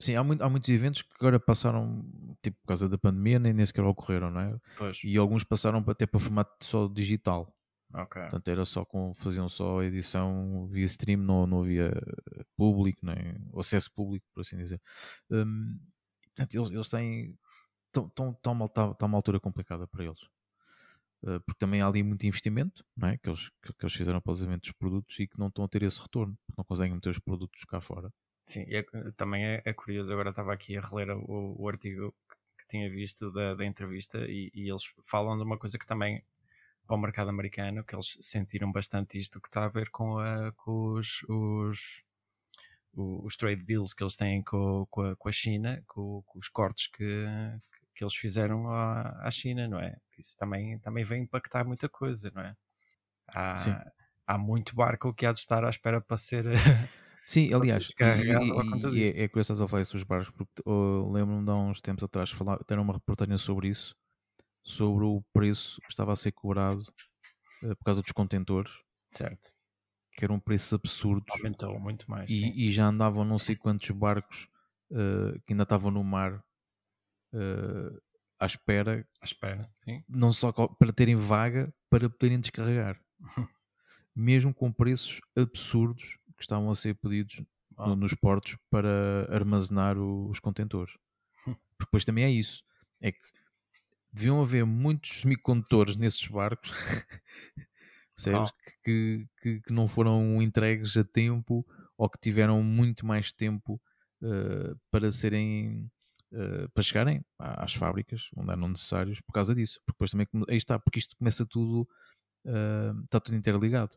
Sim, 0.00 0.14
há, 0.14 0.22
muito, 0.22 0.42
há 0.42 0.48
muitos 0.48 0.68
eventos 0.68 1.02
que 1.02 1.08
agora 1.18 1.40
passaram, 1.40 2.06
tipo, 2.40 2.56
por 2.60 2.68
causa 2.68 2.88
da 2.88 2.96
pandemia, 2.96 3.40
nem, 3.40 3.52
nem 3.52 3.66
sequer 3.66 3.82
ocorreram, 3.84 4.30
não 4.30 4.40
é? 4.40 4.56
Pois. 4.76 5.00
E 5.02 5.16
alguns 5.16 5.42
passaram 5.42 5.84
até 5.88 6.06
para 6.06 6.20
formato 6.20 6.64
só 6.64 6.86
digital. 6.86 7.52
Okay. 7.94 8.22
Portanto, 8.22 8.48
era 8.48 8.64
só 8.64 8.84
com, 8.84 9.14
faziam 9.14 9.48
só 9.48 9.80
a 9.80 9.84
edição 9.84 10.68
via 10.68 10.84
stream, 10.84 11.20
não, 11.20 11.46
não 11.46 11.62
havia 11.62 11.90
público, 12.56 13.04
nem 13.04 13.16
acesso 13.56 13.90
público, 13.92 14.26
por 14.34 14.42
assim 14.42 14.56
dizer. 14.56 14.80
Um, 15.30 15.78
portanto, 16.24 16.54
eles, 16.54 16.70
eles 16.70 16.88
têm. 16.88 17.38
Estão 17.86 18.36
uma, 18.52 18.68
tá, 18.68 18.92
tá 18.94 19.06
uma 19.06 19.16
altura 19.16 19.40
complicada 19.40 19.86
para 19.86 20.04
eles. 20.04 20.20
Uh, 21.22 21.40
porque 21.46 21.58
também 21.58 21.80
há 21.80 21.88
ali 21.88 22.00
muito 22.00 22.24
investimento 22.26 22.84
não 22.96 23.08
é? 23.08 23.18
que, 23.18 23.28
eles, 23.28 23.50
que, 23.60 23.72
que 23.72 23.84
eles 23.84 23.92
fizeram 23.92 24.20
para 24.20 24.32
os 24.32 24.40
eventos 24.40 24.68
dos 24.68 24.78
produtos 24.78 25.18
e 25.18 25.26
que 25.26 25.36
não 25.36 25.48
estão 25.48 25.64
a 25.64 25.68
ter 25.68 25.82
esse 25.82 26.00
retorno, 26.00 26.38
porque 26.46 26.60
não 26.60 26.64
conseguem 26.64 26.94
meter 26.94 27.08
os 27.08 27.18
produtos 27.18 27.64
cá 27.64 27.80
fora. 27.80 28.12
Sim, 28.46 28.64
e 28.68 28.76
é, 28.76 28.84
também 29.16 29.44
é, 29.44 29.62
é, 29.64 29.72
curioso. 29.72 30.12
Agora 30.12 30.30
estava 30.30 30.52
aqui 30.52 30.76
a 30.76 30.80
reler 30.80 31.10
o, 31.10 31.56
o 31.60 31.68
artigo 31.68 32.14
que, 32.30 32.36
que 32.62 32.68
tinha 32.68 32.88
visto 32.88 33.32
da, 33.32 33.54
da 33.54 33.66
entrevista 33.66 34.18
e, 34.28 34.50
e, 34.54 34.70
eles 34.70 34.82
falam 35.02 35.36
de 35.36 35.42
uma 35.42 35.58
coisa 35.58 35.78
que 35.78 35.86
também 35.86 36.22
para 36.88 36.96
o 36.96 36.98
mercado 36.98 37.28
americano, 37.28 37.84
que 37.84 37.94
eles 37.94 38.16
sentiram 38.18 38.72
bastante 38.72 39.18
isto 39.18 39.38
que 39.40 39.48
está 39.48 39.66
a 39.66 39.68
ver 39.68 39.90
com, 39.90 40.18
a, 40.18 40.50
com 40.52 40.94
os, 40.94 41.22
os, 41.28 42.02
os, 42.94 43.36
trade 43.36 43.60
deals 43.62 43.92
que 43.92 44.02
eles 44.02 44.16
têm 44.16 44.42
com, 44.42 44.86
com, 44.90 45.02
a, 45.02 45.14
com 45.14 45.28
a 45.28 45.32
China, 45.32 45.82
com, 45.86 46.24
os 46.34 46.48
cortes 46.48 46.88
que, 46.88 47.26
que 47.94 48.02
eles 48.02 48.14
fizeram 48.14 48.70
à, 48.70 49.20
à 49.20 49.30
China, 49.30 49.68
não 49.68 49.78
é? 49.78 49.98
Isso 50.18 50.34
também, 50.38 50.78
também 50.78 51.04
vem 51.04 51.24
impactar 51.24 51.66
muita 51.66 51.90
coisa, 51.90 52.32
não 52.34 52.42
é? 52.42 52.56
Há, 53.28 53.92
há 54.26 54.38
muito 54.38 54.74
barco 54.74 55.12
que 55.12 55.26
há 55.26 55.32
de 55.32 55.40
estar 55.40 55.62
à 55.64 55.68
espera 55.68 56.00
para 56.00 56.16
ser. 56.16 56.46
Sim, 57.22 57.52
aliás, 57.52 57.90
e, 58.00 58.02
e, 58.02 58.98
e, 58.98 59.04
é, 59.04 59.24
é 59.24 59.28
curioso 59.28 59.62
a 59.62 59.68
falar 59.68 59.84
sobre 59.84 59.98
os 59.98 60.04
barcos, 60.04 60.30
porque 60.30 60.62
uh, 60.64 61.12
lembro-me 61.12 61.44
de 61.44 61.50
há 61.50 61.54
uns 61.54 61.82
tempos 61.82 62.02
atrás 62.02 62.30
falar, 62.30 62.56
ter 62.64 62.78
uma 62.78 62.94
reportagem 62.94 63.36
sobre 63.36 63.68
isso 63.68 63.94
sobre 64.62 65.04
o 65.04 65.22
preço 65.32 65.80
que 65.82 65.90
estava 65.90 66.12
a 66.12 66.16
ser 66.16 66.32
cobrado 66.32 66.82
uh, 67.62 67.76
por 67.76 67.84
causa 67.84 68.02
dos 68.02 68.12
contentores. 68.12 68.72
Certo. 69.10 69.56
Que 70.12 70.24
eram 70.24 70.40
preços 70.40 70.72
absurdos. 70.72 71.34
Aumentou 71.36 71.78
muito 71.78 72.10
mais. 72.10 72.30
E, 72.30 72.66
e 72.66 72.70
já 72.70 72.86
andavam 72.86 73.24
não 73.24 73.38
sei 73.38 73.56
quantos 73.56 73.90
barcos 73.90 74.48
uh, 74.90 75.40
que 75.46 75.52
ainda 75.52 75.62
estavam 75.62 75.90
no 75.90 76.02
mar 76.02 76.44
uh, 77.32 78.02
à 78.38 78.46
espera. 78.46 79.06
À 79.20 79.24
espera, 79.24 79.70
sim. 79.76 80.02
Não 80.08 80.32
só 80.32 80.52
para 80.52 80.92
terem 80.92 81.16
vaga, 81.16 81.72
para 81.88 82.10
poderem 82.10 82.40
descarregar. 82.40 83.00
Mesmo 84.14 84.52
com 84.52 84.72
preços 84.72 85.20
absurdos 85.36 86.18
que 86.36 86.42
estavam 86.42 86.70
a 86.70 86.74
ser 86.74 86.94
pedidos 86.96 87.40
no, 87.76 87.94
nos 87.94 88.14
portos 88.14 88.56
para 88.68 89.32
armazenar 89.32 89.96
o, 89.96 90.28
os 90.28 90.40
contentores. 90.40 90.94
Porque 91.44 91.60
depois 91.80 92.04
também 92.04 92.24
é 92.24 92.30
isso. 92.30 92.64
É 93.00 93.12
que 93.12 93.37
deviam 94.12 94.40
haver 94.40 94.64
muitos 94.64 95.20
semicondutores 95.20 95.96
nesses 95.96 96.26
barcos 96.26 96.70
percebes? 98.18 98.50
Que, 98.84 99.26
que, 99.40 99.60
que, 99.60 99.72
não 99.72 99.86
foram 99.86 100.42
entregues 100.42 100.96
a 100.96 101.04
tempo 101.04 101.64
ou 101.96 102.08
que 102.08 102.18
tiveram 102.18 102.62
muito 102.62 103.06
mais 103.06 103.32
tempo 103.32 103.80
uh, 104.22 104.78
para 104.90 105.10
serem 105.10 105.90
uh, 106.32 106.68
para 106.70 106.82
chegarem 106.82 107.24
às 107.38 107.74
fábricas 107.74 108.28
onde 108.36 108.50
eram 108.50 108.68
necessários 108.68 109.20
por 109.20 109.32
causa 109.32 109.54
disso. 109.54 109.80
Porque 109.84 109.96
depois 109.96 110.10
também 110.10 110.26
aí 110.48 110.56
está, 110.56 110.78
porque 110.78 110.98
isto 110.98 111.16
começa 111.16 111.46
tudo, 111.46 111.88
uh, 112.44 113.04
está 113.04 113.20
tudo 113.20 113.36
interligado. 113.36 113.96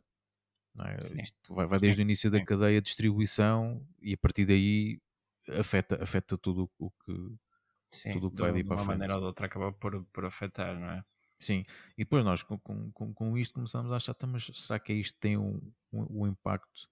É? 0.80 1.22
Isto 1.22 1.53
vai, 1.53 1.68
vai 1.68 1.80
desde 1.80 1.98
sim, 1.98 2.01
o 2.01 2.06
início 2.06 2.32
sim. 2.32 2.38
da 2.38 2.46
cadeia 2.46 2.82
de 2.82 2.86
distribuição 2.86 3.86
e 4.00 4.13
a 4.13 4.18
partir 4.18 4.46
daí 4.46 5.01
afeta, 5.60 6.01
afeta 6.01 6.38
tudo 6.38 6.70
o 6.80 6.89
que, 6.89 7.36
sim, 7.91 8.13
tudo 8.13 8.27
o 8.27 8.31
que 8.31 8.41
vai 8.41 8.51
de, 8.51 8.63
de 8.63 8.69
uma 8.69 8.83
maneira 8.83 9.15
ou 9.15 9.19
de 9.19 9.25
outra 9.27 9.45
acaba 9.45 9.71
por, 9.71 10.03
por 10.05 10.25
afetar, 10.25 10.79
não 10.79 10.89
é? 10.89 11.03
Sim, 11.39 11.63
e 11.98 12.03
depois 12.03 12.24
nós 12.24 12.43
com, 12.43 12.57
com, 12.60 13.13
com 13.13 13.38
isto 13.38 13.55
começamos 13.55 13.91
a 13.91 13.95
achar, 13.95 14.13
tá, 14.13 14.27
mas 14.27 14.51
será 14.53 14.79
que 14.79 14.93
isto 14.93 15.17
tem 15.19 15.38
um, 15.38 15.60
um, 15.91 16.21
um 16.21 16.27
impacto 16.27 16.88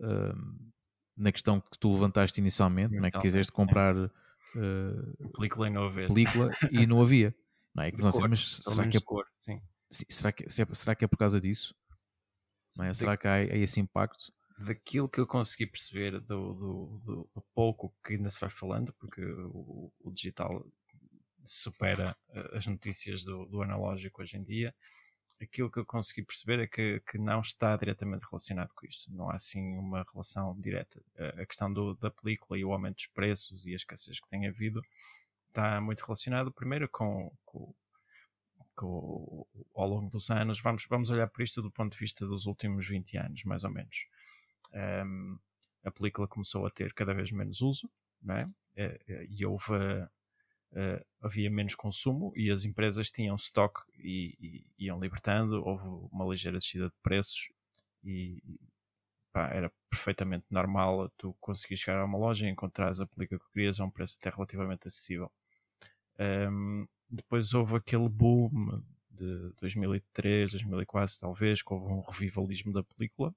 um, 0.00 0.70
na 1.16 1.30
questão 1.30 1.60
que 1.60 1.78
tu 1.78 1.92
levantaste 1.92 2.40
inicialmente, 2.40 2.96
não 2.96 3.06
é? 3.06 3.10
que 3.10 3.20
quiseste 3.20 3.52
comprar 3.52 3.94
uh, 3.96 5.30
película 5.36 5.68
e 5.68 5.70
não 5.70 5.84
havia, 5.86 6.08
película 6.08 6.50
e 6.72 6.86
não 6.86 7.00
havia. 7.00 7.34
Não 7.72 7.84
é? 7.84 7.90
Cor, 7.92 8.28
mas 8.28 8.56
será 8.56 8.88
que 8.88 8.96
é, 8.96 9.00
cor, 9.00 9.26
sim. 9.38 9.62
será, 9.90 10.32
que, 10.32 10.44
é, 10.44 10.48
será 10.48 10.94
que 10.94 11.04
é 11.04 11.08
por 11.08 11.16
causa 11.16 11.40
disso? 11.40 11.74
Não 12.76 12.84
é? 12.84 12.94
Será 12.94 13.16
que 13.16 13.28
há, 13.28 13.34
há 13.34 13.56
esse 13.56 13.80
impacto? 13.80 14.32
Daquilo 14.62 15.08
que 15.08 15.20
eu 15.20 15.26
consegui 15.26 15.66
perceber 15.66 16.20
do, 16.20 16.54
do, 16.54 17.00
do, 17.04 17.30
do, 17.34 17.42
pouco 17.54 17.94
que 18.04 18.14
ainda 18.14 18.30
se 18.30 18.40
vai 18.40 18.50
falando, 18.50 18.92
porque 18.94 19.22
o, 19.22 19.92
o 20.00 20.10
digital 20.10 20.66
supera 21.44 22.16
eh, 22.30 22.50
as 22.56 22.66
notícias 22.66 23.24
do, 23.24 23.46
do, 23.46 23.62
analógico 23.62 24.22
hoje 24.22 24.36
em 24.36 24.42
dia. 24.42 24.74
Aquilo 25.40 25.70
que 25.70 25.78
eu 25.78 25.84
consegui 25.84 26.22
perceber 26.22 26.60
é 26.60 26.66
que, 26.68 27.00
que, 27.00 27.18
não 27.18 27.40
está 27.40 27.76
diretamente 27.76 28.26
relacionado 28.30 28.72
com 28.74 28.86
isto. 28.86 29.12
Não 29.12 29.28
há 29.28 29.34
assim 29.34 29.76
uma 29.76 30.06
relação 30.12 30.56
direta. 30.60 31.02
A 31.18 31.44
questão 31.44 31.72
do, 31.72 31.94
da 31.94 32.12
película 32.12 32.56
e 32.56 32.64
o 32.64 32.72
aumento 32.72 32.96
dos 32.96 33.08
preços 33.08 33.66
e 33.66 33.72
a 33.72 33.76
escassez 33.76 34.20
que 34.20 34.28
tem 34.28 34.46
havido 34.46 34.80
está 35.48 35.80
muito 35.80 36.00
relacionado, 36.04 36.52
primeiro, 36.52 36.88
com, 36.88 37.32
com, 37.44 37.74
com, 38.76 39.46
ao 39.74 39.88
longo 39.88 40.10
dos 40.10 40.30
anos. 40.30 40.60
Vamos, 40.60 40.86
vamos 40.88 41.10
olhar 41.10 41.26
por 41.28 41.42
isto 41.42 41.60
do 41.60 41.72
ponto 41.72 41.92
de 41.92 41.98
vista 41.98 42.24
dos 42.24 42.46
últimos 42.46 42.86
20 42.86 43.16
anos, 43.18 43.42
mais 43.44 43.64
ou 43.64 43.70
menos. 43.70 44.06
Um, 44.74 45.38
a 45.84 45.90
película 45.90 46.28
começou 46.28 46.66
a 46.66 46.70
ter 46.70 46.92
cada 46.94 47.12
vez 47.12 47.30
menos 47.32 47.60
uso, 47.60 47.90
não 48.22 48.36
é? 48.36 48.48
e 49.28 49.44
houve 49.44 49.74
uh, 50.72 51.06
havia 51.20 51.50
menos 51.50 51.74
consumo 51.74 52.32
e 52.34 52.50
as 52.50 52.64
empresas 52.64 53.10
tinham 53.10 53.34
stock 53.36 53.80
e, 53.98 54.36
e, 54.40 54.86
iam 54.86 54.98
libertando, 54.98 55.62
houve 55.64 55.86
uma 56.10 56.24
ligeira 56.24 56.58
descida 56.58 56.86
de 56.86 56.94
preços 57.02 57.50
e 58.04 58.42
pá, 59.32 59.48
era 59.48 59.70
perfeitamente 59.90 60.46
normal 60.50 61.10
tu 61.16 61.34
conseguir 61.40 61.76
chegar 61.76 62.00
a 62.00 62.04
uma 62.04 62.18
loja 62.18 62.46
e 62.46 62.50
encontrar 62.50 62.92
a 63.00 63.06
película 63.06 63.40
que 63.40 63.52
querias 63.52 63.80
a 63.80 63.84
um 63.84 63.90
preço 63.90 64.16
até 64.18 64.30
relativamente 64.30 64.88
acessível. 64.88 65.30
Um, 66.18 66.86
depois 67.08 67.52
houve 67.52 67.76
aquele 67.76 68.08
boom 68.08 68.82
de 69.10 69.52
2003, 69.60 70.52
2004 70.52 71.16
talvez, 71.20 71.62
que 71.62 71.72
houve 71.72 71.92
um 71.92 72.00
revivalismo 72.00 72.72
da 72.72 72.82
película 72.82 73.34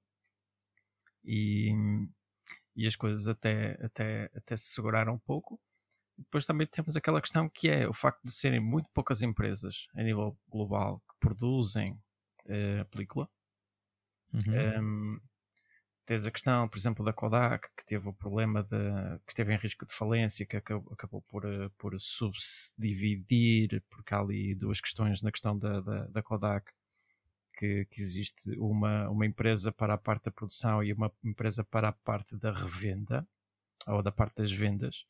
e, 1.26 1.72
e 2.74 2.86
as 2.86 2.96
coisas 2.96 3.28
até, 3.28 3.78
até, 3.84 4.30
até 4.34 4.56
se 4.56 4.72
seguraram 4.72 5.14
um 5.14 5.18
pouco 5.18 5.60
depois 6.18 6.46
também 6.46 6.66
temos 6.66 6.96
aquela 6.96 7.20
questão 7.20 7.48
que 7.48 7.68
é 7.68 7.86
o 7.86 7.92
facto 7.92 8.22
de 8.24 8.32
serem 8.32 8.60
muito 8.60 8.88
poucas 8.94 9.22
empresas 9.22 9.86
a 9.94 10.02
nível 10.02 10.36
global 10.48 11.00
que 11.00 11.14
produzem 11.20 11.92
uh, 12.46 12.84
película. 12.90 13.28
Uhum. 14.32 14.82
Um, 14.82 15.20
tens 16.06 16.24
a 16.24 16.30
questão, 16.30 16.68
por 16.68 16.78
exemplo, 16.78 17.04
da 17.04 17.12
Kodak, 17.12 17.68
que 17.76 17.84
teve 17.84 18.08
o 18.08 18.14
problema 18.14 18.62
de 18.62 18.78
que 19.26 19.32
esteve 19.32 19.52
em 19.52 19.58
risco 19.58 19.84
de 19.84 19.92
falência, 19.92 20.46
que 20.46 20.56
acabou, 20.56 20.92
acabou 20.92 21.22
por, 21.22 21.44
eh, 21.44 21.68
por 21.76 21.98
subdividir, 21.98 23.82
porque 23.90 24.14
há 24.14 24.20
ali 24.20 24.54
duas 24.54 24.80
questões 24.80 25.20
na 25.20 25.32
questão 25.32 25.58
da, 25.58 25.80
da, 25.80 26.06
da 26.06 26.22
Kodak, 26.22 26.72
que, 27.56 27.86
que, 27.86 28.00
existe 28.00 28.50
uma, 28.58 29.08
uma 29.08 29.26
empresa 29.26 29.72
para 29.72 29.94
a 29.94 29.98
parte 29.98 30.24
da 30.24 30.30
produção 30.30 30.82
e 30.82 30.92
uma 30.92 31.10
empresa 31.24 31.64
para 31.64 31.88
a 31.88 31.92
parte 31.92 32.36
da 32.36 32.52
revenda, 32.52 33.26
ou 33.86 34.02
da 34.02 34.12
parte 34.12 34.36
das 34.42 34.52
vendas. 34.52 35.04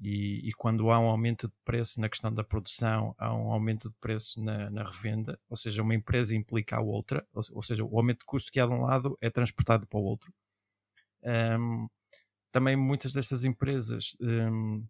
E, 0.00 0.48
e, 0.48 0.52
quando 0.54 0.90
há 0.90 0.98
um 0.98 1.06
aumento 1.06 1.46
de 1.46 1.54
preço 1.64 2.00
na 2.00 2.08
questão 2.08 2.32
da 2.32 2.42
produção, 2.42 3.14
há 3.16 3.32
um 3.32 3.52
aumento 3.52 3.88
de 3.88 3.94
preço 4.00 4.42
na, 4.42 4.68
na 4.68 4.84
revenda, 4.84 5.38
ou 5.48 5.56
seja, 5.56 5.82
uma 5.82 5.94
empresa 5.94 6.36
implica 6.36 6.76
a 6.76 6.80
outra, 6.80 7.24
ou, 7.32 7.42
ou, 7.52 7.62
seja, 7.62 7.84
o 7.84 7.96
aumento 7.96 8.20
de 8.20 8.26
custo 8.26 8.50
que 8.50 8.58
há 8.58 8.66
de 8.66 8.72
um 8.72 8.82
lado 8.82 9.16
é 9.20 9.30
transportado 9.30 9.86
para 9.86 9.98
o 9.98 10.02
outro. 10.02 10.32
Um, 11.22 11.88
também 12.50 12.76
muitas 12.76 13.12
destas 13.12 13.44
empresas 13.44 14.16
um, 14.20 14.84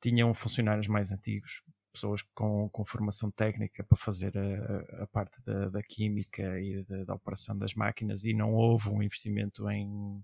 tinham 0.00 0.34
funcionários 0.34 0.88
mais 0.88 1.12
antigos, 1.12 1.62
pessoas 1.96 2.22
com, 2.34 2.68
com 2.68 2.84
formação 2.84 3.30
técnica 3.30 3.82
para 3.82 3.96
fazer 3.96 4.32
a, 4.36 5.02
a 5.02 5.06
parte 5.06 5.40
da, 5.42 5.70
da, 5.70 5.82
química 5.82 6.60
e 6.60 6.84
da, 6.84 7.04
da 7.04 7.14
operação 7.14 7.56
das 7.56 7.74
máquinas, 7.74 8.24
e 8.24 8.32
não 8.32 8.52
houve 8.52 8.90
um 8.90 9.02
investimento 9.02 9.68
em. 9.70 10.22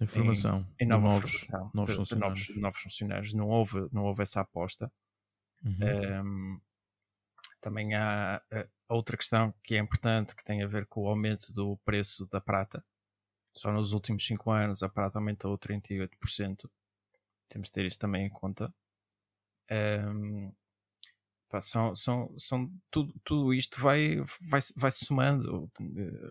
Em, 0.00 0.84
em 0.84 0.88
nova 0.88 1.08
novos, 1.08 1.30
formação 1.30 1.70
novos, 1.72 1.90
de, 1.90 1.96
funcionários. 1.96 2.40
De 2.40 2.48
novos, 2.48 2.62
novos, 2.62 2.80
funcionários. 2.80 3.32
Não 3.32 3.48
houve, 3.48 3.88
não 3.92 4.04
houve 4.04 4.22
essa 4.22 4.40
aposta. 4.40 4.90
Uhum. 5.64 5.76
Um, 6.24 6.60
também 7.60 7.94
há 7.94 8.42
outra 8.88 9.16
questão 9.16 9.54
que 9.62 9.76
é 9.76 9.78
importante 9.78 10.34
que 10.34 10.44
tem 10.44 10.62
a 10.62 10.66
ver 10.66 10.86
com 10.86 11.02
o 11.02 11.08
aumento 11.08 11.52
do 11.52 11.76
preço 11.84 12.26
da 12.26 12.40
prata. 12.40 12.84
Só 13.52 13.70
nos 13.70 13.92
últimos 13.92 14.26
5 14.26 14.50
anos 14.50 14.82
a 14.82 14.88
prata 14.88 15.18
aumentou 15.18 15.56
38%. 15.56 16.68
Temos 17.48 17.68
de 17.68 17.72
ter 17.72 17.84
isso 17.84 17.98
também 17.98 18.26
em 18.26 18.30
conta. 18.30 18.74
Um, 19.70 20.52
são, 21.60 21.94
são, 21.94 22.34
são 22.38 22.72
tudo, 22.90 23.14
tudo 23.24 23.54
isto 23.54 23.80
vai, 23.80 24.16
vai, 24.40 24.60
vai 24.76 24.90
se 24.90 25.04
somando. 25.04 25.70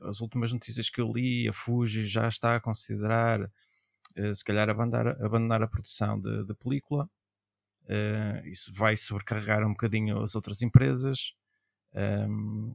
As 0.03 0.21
últimas 0.21 0.51
notícias 0.51 0.89
que 0.89 1.01
eu 1.01 1.11
li, 1.11 1.47
a 1.47 1.53
Fuji 1.53 2.05
já 2.05 2.27
está 2.27 2.55
a 2.55 2.59
considerar 2.59 3.41
uh, 3.41 4.35
se 4.35 4.43
calhar 4.43 4.69
abandonar, 4.69 5.07
abandonar 5.23 5.61
a 5.61 5.67
produção 5.67 6.19
de, 6.19 6.45
de 6.45 6.53
película. 6.55 7.09
Uh, 7.83 8.47
isso 8.47 8.73
vai 8.73 8.95
sobrecarregar 8.95 9.65
um 9.65 9.71
bocadinho 9.71 10.21
as 10.21 10.35
outras 10.35 10.61
empresas. 10.61 11.33
Um, 11.93 12.73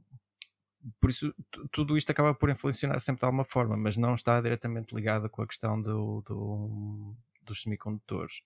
por 1.01 1.11
isso, 1.11 1.35
tudo 1.73 1.97
isto 1.97 2.11
acaba 2.11 2.35
por 2.35 2.51
influenciar 2.51 2.99
sempre 3.01 3.21
de 3.21 3.25
alguma 3.25 3.45
forma, 3.45 3.77
mas 3.77 3.97
não 3.97 4.15
está 4.15 4.41
diretamente 4.41 4.95
ligado 4.95 5.29
com 5.29 5.43
a 5.43 5.47
questão 5.47 5.81
do, 5.81 6.23
do 6.23 7.17
dos 7.47 7.63
semicondutores. 7.63 8.43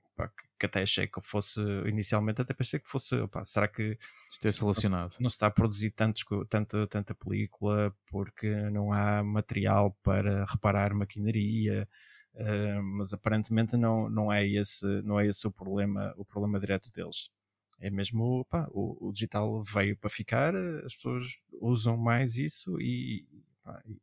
Que, 0.00 0.10
pá, 0.16 0.30
que 0.58 0.66
até 0.66 0.82
achei 0.82 1.06
que 1.06 1.20
fosse, 1.20 1.60
inicialmente, 1.86 2.40
até 2.40 2.54
pensei 2.54 2.80
que 2.80 2.88
fosse, 2.88 3.14
opa, 3.16 3.44
será 3.44 3.68
que 3.68 3.98
Esteja 4.36 4.60
relacionado. 4.60 5.12
Não, 5.14 5.22
não 5.22 5.30
se 5.30 5.36
está 5.36 5.46
a 5.46 5.50
produzir 5.50 5.90
tantos, 5.92 6.24
tanta, 6.48 6.86
tanta 6.86 7.14
película 7.14 7.94
porque 8.06 8.54
não 8.70 8.92
há 8.92 9.22
material 9.22 9.96
para 10.02 10.44
reparar 10.44 10.94
maquinaria, 10.94 11.88
uh, 12.34 12.82
mas 12.82 13.14
aparentemente 13.14 13.76
não, 13.76 14.10
não, 14.10 14.30
é 14.30 14.46
esse, 14.46 14.86
não 15.02 15.18
é 15.18 15.26
esse 15.26 15.46
o 15.46 15.50
problema, 15.50 16.12
o 16.18 16.24
problema 16.24 16.60
direto 16.60 16.92
deles. 16.92 17.30
É 17.80 17.90
mesmo, 17.90 18.40
opa, 18.40 18.68
o, 18.72 19.08
o 19.08 19.12
digital 19.12 19.62
veio 19.62 19.96
para 19.96 20.10
ficar, 20.10 20.54
as 20.54 20.94
pessoas 20.94 21.26
usam 21.60 21.96
mais 21.96 22.36
isso 22.36 22.78
e, 22.80 23.26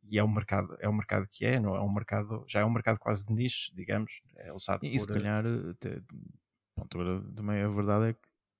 e 0.03 0.17
é 0.17 0.23
o 0.23 0.27
mercado 0.27 0.75
é 0.79 0.87
o 0.87 0.93
mercado 0.93 1.27
que 1.31 1.45
é 1.45 1.59
não 1.59 1.75
é 1.75 1.81
um 1.81 1.91
mercado 1.91 2.43
já 2.47 2.61
é 2.61 2.65
um 2.65 2.69
mercado 2.69 2.99
quase 2.99 3.25
de 3.25 3.33
nicho 3.33 3.73
digamos 3.75 4.21
é 4.37 4.51
usado 4.53 4.85
e, 4.85 4.91
por... 4.91 4.99
se 4.99 5.07
calhar 5.07 5.45
até, 5.71 6.01
pronto, 6.75 6.99
agora 6.99 7.33
também 7.33 7.61
a 7.61 7.67
verdade 7.67 8.09
é 8.09 8.13
que 8.13 8.19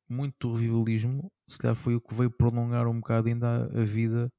muito 0.10 0.50
do 0.50 0.56
rivalismo 0.56 1.32
se 1.48 1.58
calhar 1.58 1.76
foi 1.76 1.96
o 1.96 2.02
que 2.02 2.13
veio 2.13 2.32
prolongar 2.32 2.88
um 2.88 3.00
bocado 3.00 3.28
ainda 3.28 3.66
a, 3.66 3.84
vida 3.84 4.32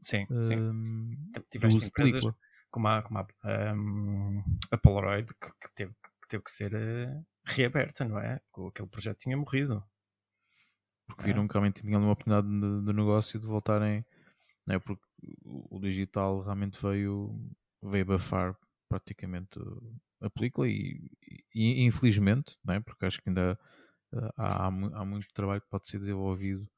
sim, 0.00 0.26
sim. 0.44 0.56
Um, 0.56 1.30
tiveste 1.50 1.84
empresas 1.84 2.24
como 2.70 2.88
a, 2.88 3.02
como 3.02 3.18
a, 3.18 3.26
um, 3.74 4.42
a 4.70 4.78
Polaroid 4.78 5.28
que, 5.34 5.48
que, 5.48 5.74
teve, 5.74 5.92
que 5.92 6.28
teve 6.28 6.44
que 6.44 6.50
ser 6.50 6.72
uh, 6.74 7.26
reaberta 7.44 8.04
não 8.04 8.18
é? 8.18 8.40
Porque 8.52 8.68
aquele 8.68 8.88
projeto 8.88 9.18
tinha 9.18 9.36
morrido 9.36 9.84
porque 11.06 11.24
viram 11.24 11.44
é. 11.44 11.46
que 11.48 11.52
realmente 11.52 11.82
tinham 11.82 12.00
uma 12.00 12.12
oportunidade 12.12 12.48
de, 12.48 12.84
de 12.84 12.92
negócio 12.92 13.38
de 13.38 13.46
voltarem 13.46 14.04
não 14.66 14.76
é? 14.76 14.78
porque 14.78 15.04
o 15.44 15.78
digital 15.80 16.42
realmente 16.42 16.80
veio, 16.80 17.38
veio 17.82 18.04
abafar 18.04 18.56
praticamente 18.88 19.58
a 20.20 20.30
película 20.30 20.68
e, 20.68 21.00
e, 21.54 21.84
infelizmente, 21.84 22.56
não 22.64 22.74
é? 22.74 22.80
porque 22.80 23.06
acho 23.06 23.22
que 23.22 23.28
ainda 23.28 23.58
uh, 24.12 24.32
há, 24.36 24.66
há 24.66 25.04
muito 25.04 25.32
trabalho 25.32 25.60
que 25.60 25.68
pode 25.68 25.88
ser 25.88 25.98
desenvolvido 25.98 26.68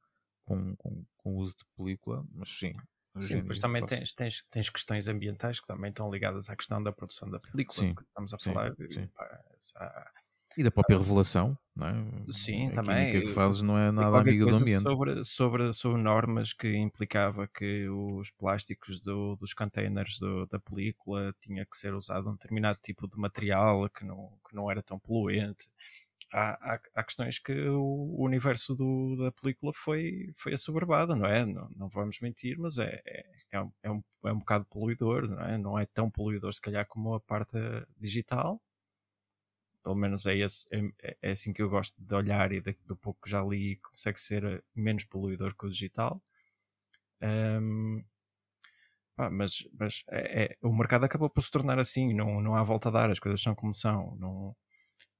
com, 0.44 0.76
com, 0.76 1.04
com 1.16 1.34
o 1.34 1.38
uso 1.38 1.56
de 1.56 1.64
película, 1.76 2.24
mas 2.32 2.50
sim. 2.50 2.74
Sim, 3.18 3.42
depois 3.42 3.58
também 3.58 3.84
tens, 3.84 4.14
tens, 4.14 4.42
tens 4.50 4.70
questões 4.70 5.06
ambientais 5.06 5.60
que 5.60 5.66
também 5.66 5.90
estão 5.90 6.10
ligadas 6.10 6.48
à 6.48 6.56
questão 6.56 6.82
da 6.82 6.90
produção 6.90 7.28
da 7.28 7.38
película 7.38 7.86
sim, 7.86 7.94
que 7.94 8.02
estamos 8.02 8.32
a 8.32 8.38
sim, 8.38 8.44
falar. 8.44 8.74
Sim. 8.90 9.06
Pá, 9.08 9.44
há, 9.76 10.12
E 10.56 10.62
da 10.62 10.70
própria 10.70 10.98
revelação, 10.98 11.56
não 11.74 11.86
é? 11.86 11.92
Sim, 12.30 12.68
a 12.68 12.72
também. 12.72 13.12
que 13.12 13.28
fazes 13.28 13.62
não 13.62 13.78
é 13.78 13.90
nada 13.90 14.20
amigo 14.20 14.50
do 14.50 14.56
ambiente. 14.56 14.82
Sobre, 14.82 15.24
sobre, 15.24 15.72
sobre 15.72 16.02
normas 16.02 16.52
que 16.52 16.76
implicava 16.76 17.48
que 17.48 17.88
os 17.88 18.30
plásticos 18.30 19.00
do, 19.00 19.36
dos 19.36 19.54
containers 19.54 20.18
do, 20.18 20.46
da 20.46 20.60
película 20.60 21.34
tinha 21.40 21.64
que 21.64 21.76
ser 21.76 21.94
usado 21.94 22.28
um 22.28 22.32
determinado 22.32 22.78
tipo 22.82 23.08
de 23.08 23.16
material 23.18 23.88
que 23.90 24.04
não, 24.04 24.38
que 24.48 24.54
não 24.54 24.70
era 24.70 24.82
tão 24.82 24.98
poluente. 24.98 25.68
Há, 26.32 26.74
há, 26.74 26.80
há 26.94 27.04
questões 27.04 27.38
que 27.38 27.52
o, 27.68 28.16
universo 28.18 28.74
do, 28.74 29.16
da 29.16 29.32
película 29.32 29.72
foi, 29.74 30.32
foi 30.36 30.54
assoberbado, 30.54 31.14
não 31.14 31.26
é? 31.26 31.44
Não, 31.44 31.70
não 31.76 31.88
vamos 31.88 32.20
mentir, 32.20 32.58
mas 32.58 32.78
é, 32.78 33.02
é, 33.06 33.24
é, 33.52 33.60
um, 33.60 33.72
é, 33.82 33.90
um, 33.90 34.02
é 34.24 34.32
um 34.32 34.38
bocado 34.38 34.64
poluidor, 34.64 35.28
não 35.28 35.40
é? 35.40 35.58
Não 35.58 35.78
é 35.78 35.84
tão 35.84 36.10
poluidor, 36.10 36.52
se 36.54 36.60
calhar, 36.60 36.86
como 36.86 37.14
a 37.14 37.20
parte 37.20 37.58
digital, 37.98 38.62
pelo 39.82 39.96
menos 39.96 40.26
é, 40.26 40.36
esse, 40.36 40.66
é, 40.70 41.16
é, 41.22 41.32
assim 41.32 41.52
que 41.52 41.62
eu 41.62 41.68
gosto 41.68 41.94
de 41.98 42.14
olhar 42.14 42.52
e 42.52 42.60
de, 42.60 42.76
do 42.86 42.96
pouco 42.96 43.20
que 43.22 43.30
já 43.30 43.42
li 43.42 43.76
consegue 43.76 44.20
ser 44.20 44.44
eh, 44.44 44.62
menos 44.74 45.04
poluidor 45.04 45.54
que 45.56 45.66
o 45.66 45.70
digital. 45.70 46.22
Um, 47.22 48.04
pá, 49.16 49.30
mas, 49.30 49.68
mas 49.78 50.04
é, 50.08 50.44
é, 50.44 50.56
o 50.62 50.72
mercado 50.72 51.04
acabou 51.04 51.30
por 51.30 51.42
se 51.42 51.50
tornar 51.50 51.78
assim 51.78 52.14
não, 52.14 52.40
não 52.40 52.54
há 52.56 52.62
volta 52.64 52.88
a 52.88 52.92
dar, 52.92 53.10
as 53.10 53.18
coisas 53.20 53.40
são 53.40 53.54
como 53.54 53.72
são 53.72 54.16
não, 54.18 54.56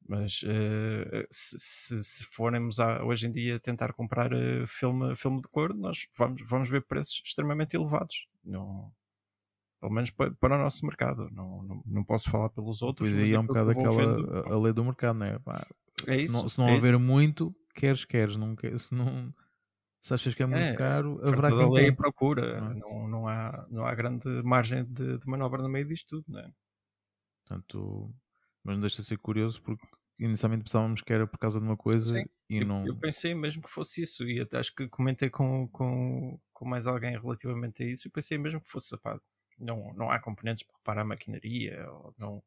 mas 0.08 0.42
uh, 0.42 1.26
se, 1.30 1.56
se, 1.58 2.04
se, 2.04 2.24
formos 2.26 2.80
a, 2.80 3.04
hoje 3.04 3.26
em 3.26 3.32
dia 3.32 3.60
tentar 3.60 3.92
comprar 3.92 4.32
uh, 4.32 4.66
filme, 4.66 5.14
filme 5.14 5.40
de 5.40 5.48
cor 5.48 5.74
nós 5.74 6.08
vamos, 6.16 6.42
vamos 6.48 6.68
ver 6.68 6.82
preços 6.82 7.22
extremamente 7.24 7.76
elevados. 7.76 8.26
Não, 8.44 8.92
pelo 9.82 9.92
menos 9.92 10.10
para, 10.10 10.30
para, 10.30 10.54
o 10.54 10.58
nosso 10.58 10.86
mercado. 10.86 11.28
Não, 11.32 11.60
não, 11.64 11.82
não 11.84 12.04
posso 12.04 12.30
falar 12.30 12.48
pelos 12.50 12.82
outros. 12.82 13.10
Pois 13.10 13.20
aí 13.20 13.34
é 13.34 13.38
um 13.38 13.44
bocado 13.44 13.70
aquela 13.70 14.48
a, 14.48 14.54
a, 14.54 14.58
lei 14.58 14.72
do 14.72 14.84
mercado, 14.84 15.18
não 15.18 15.26
é? 15.26 15.40
Pá, 15.40 15.66
é 16.06 16.16
se 16.16 16.24
isso, 16.24 16.32
não, 16.32 16.48
se 16.48 16.58
não 16.58 16.68
é 16.68 16.74
houver 16.74 16.94
isso. 16.94 17.00
muito, 17.00 17.54
queres, 17.74 18.04
queres. 18.04 18.36
Não, 18.36 18.56
se, 18.78 18.94
não, 18.94 19.34
se 20.00 20.14
achas 20.14 20.34
que 20.34 20.42
é 20.44 20.46
muito 20.46 20.62
é, 20.62 20.74
caro, 20.74 21.20
haverá 21.24 21.48
quem 21.48 21.72
lei 21.72 21.90
procura. 21.90 22.60
Não, 22.60 22.70
é? 22.70 22.74
não, 22.74 23.08
não, 23.08 23.28
há, 23.28 23.66
não 23.68 23.84
há 23.84 23.92
grande 23.92 24.28
margem 24.44 24.84
de, 24.84 25.18
de 25.18 25.26
manobra 25.26 25.60
no 25.60 25.68
meio 25.68 25.88
disto 25.88 26.22
tudo, 26.22 26.26
não 26.28 26.38
é? 26.38 26.52
Portanto, 27.44 28.14
mas 28.62 28.76
não 28.76 28.82
deixa 28.82 29.02
de 29.02 29.08
ser 29.08 29.18
curioso 29.18 29.60
porque 29.62 29.84
inicialmente 30.16 30.62
pensávamos 30.62 31.00
que 31.00 31.12
era 31.12 31.26
por 31.26 31.38
causa 31.38 31.58
de 31.58 31.66
uma 31.66 31.76
coisa 31.76 32.14
Sim, 32.14 32.24
e 32.48 32.58
eu, 32.58 32.66
não. 32.66 32.86
Eu 32.86 32.96
pensei 32.96 33.34
mesmo 33.34 33.60
que 33.60 33.70
fosse 33.70 34.02
isso 34.02 34.22
e 34.28 34.38
até 34.38 34.58
acho 34.58 34.72
que 34.72 34.88
comentei 34.88 35.28
com, 35.28 35.66
com, 35.70 36.38
com 36.52 36.68
mais 36.68 36.86
alguém 36.86 37.18
relativamente 37.18 37.82
a 37.82 37.86
isso 37.86 38.06
e 38.06 38.10
pensei 38.12 38.38
mesmo 38.38 38.60
que 38.60 38.70
fosse 38.70 38.96
pá, 38.98 39.20
não, 39.62 39.94
não 39.94 40.10
há 40.10 40.18
componentes 40.18 40.64
para 40.64 40.76
reparar 40.76 41.02
a 41.02 41.04
maquinaria, 41.04 41.90
ou 41.90 42.14
não. 42.18 42.42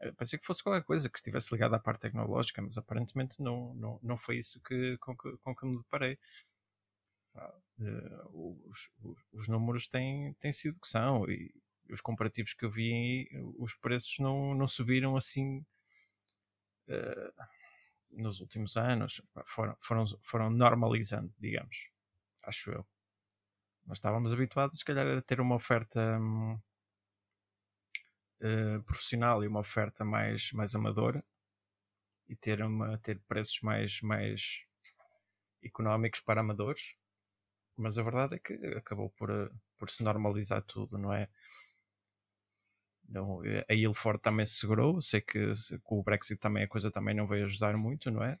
Eh, 0.00 0.12
pensei 0.12 0.38
que 0.38 0.46
fosse 0.46 0.62
qualquer 0.62 0.84
coisa 0.84 1.08
que 1.10 1.18
estivesse 1.18 1.52
ligada 1.54 1.76
à 1.76 1.78
parte 1.80 2.02
tecnológica, 2.02 2.62
mas 2.62 2.78
aparentemente 2.78 3.40
não, 3.42 3.74
não, 3.74 4.00
não 4.02 4.16
foi 4.18 4.38
isso 4.38 4.60
que, 4.62 4.96
com, 4.98 5.16
que, 5.16 5.36
com 5.38 5.54
que 5.54 5.66
me 5.66 5.78
deparei. 5.78 6.18
Uh, 7.78 8.64
os, 8.70 8.90
os, 9.02 9.24
os, 9.30 9.48
números 9.48 9.86
têm, 9.86 10.32
têm 10.40 10.52
sido 10.52 10.80
que 10.80 10.88
são 10.88 11.28
e 11.28 11.52
os 11.90 12.00
comparativos 12.00 12.54
que 12.54 12.64
eu 12.64 12.70
vi, 12.70 13.28
os 13.58 13.74
preços 13.74 14.18
não, 14.18 14.54
não 14.54 14.66
subiram 14.66 15.18
assim 15.18 15.58
uh, 16.88 17.44
nos 18.10 18.40
últimos 18.40 18.78
anos, 18.78 19.20
foram, 19.44 19.76
foram, 19.80 20.06
foram 20.22 20.50
normalizando, 20.50 21.32
digamos, 21.38 21.90
acho 22.44 22.70
eu. 22.70 22.86
Nós 23.86 23.98
estávamos 23.98 24.32
habituados, 24.32 24.80
se 24.80 24.84
calhar, 24.84 25.06
a 25.06 25.22
ter 25.22 25.40
uma 25.40 25.54
oferta 25.54 26.18
uh, 28.42 28.82
profissional 28.82 29.44
e 29.44 29.46
uma 29.46 29.60
oferta 29.60 30.04
mais, 30.04 30.50
mais 30.52 30.74
amadora 30.74 31.24
e 32.28 32.34
ter, 32.34 32.62
uma, 32.62 32.98
ter 32.98 33.20
preços 33.28 33.60
mais, 33.60 34.00
mais 34.02 34.64
económicos 35.62 36.20
para 36.20 36.40
amadores. 36.40 36.96
Mas 37.76 37.96
a 37.96 38.02
verdade 38.02 38.36
é 38.36 38.38
que 38.40 38.54
acabou 38.76 39.10
por, 39.10 39.30
por 39.78 39.88
se 39.88 40.02
normalizar 40.02 40.62
tudo, 40.62 40.98
não 40.98 41.12
é? 41.12 41.28
Então, 43.08 43.40
a 43.68 43.74
Ilford 43.74 44.20
também 44.20 44.44
se 44.44 44.54
segurou. 44.54 45.00
Sei 45.00 45.20
que 45.20 45.52
com 45.84 46.00
o 46.00 46.02
Brexit 46.02 46.40
também 46.40 46.64
a 46.64 46.68
coisa 46.68 46.90
também 46.90 47.14
não 47.14 47.26
veio 47.26 47.44
ajudar 47.44 47.76
muito, 47.76 48.10
não 48.10 48.24
é? 48.24 48.36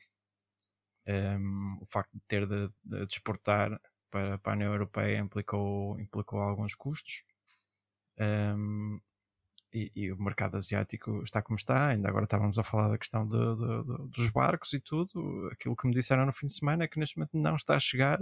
Um, 1.06 1.78
o 1.80 1.86
facto 1.86 2.12
de 2.14 2.20
ter 2.26 2.46
de, 2.46 2.68
de 2.84 3.04
exportar 3.04 3.80
para, 4.10 4.38
para 4.38 4.52
a 4.52 4.56
União 4.56 4.72
Europeia 4.72 5.18
implicou, 5.18 5.98
implicou 6.00 6.40
alguns 6.40 6.74
custos. 6.74 7.24
Um, 8.18 9.00
e, 9.72 9.92
e, 9.94 10.12
o 10.12 10.16
mercado 10.18 10.56
asiático 10.56 11.22
está 11.22 11.42
como 11.42 11.56
está. 11.56 11.88
Ainda 11.88 12.08
agora 12.08 12.24
estávamos 12.24 12.58
a 12.58 12.62
falar 12.62 12.88
da 12.88 12.98
questão 12.98 13.26
de, 13.26 13.36
de, 13.36 13.84
de, 13.84 14.10
dos 14.10 14.30
barcos 14.30 14.72
e 14.72 14.80
tudo. 14.80 15.48
Aquilo 15.52 15.76
que 15.76 15.86
me 15.86 15.92
disseram 15.92 16.24
no 16.24 16.32
fim 16.32 16.46
de 16.46 16.54
semana 16.54 16.84
é 16.84 16.88
que 16.88 16.98
neste 16.98 17.18
momento 17.18 17.36
não 17.36 17.56
está 17.56 17.76
a 17.76 17.80
chegar, 17.80 18.18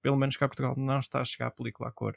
pelo 0.00 0.16
menos 0.16 0.36
cá 0.36 0.46
a 0.46 0.48
Portugal, 0.48 0.74
não 0.76 1.00
está 1.00 1.20
a 1.20 1.24
chegar 1.24 1.48
a 1.48 1.50
película 1.50 1.88
à 1.88 1.92
cor. 1.92 2.16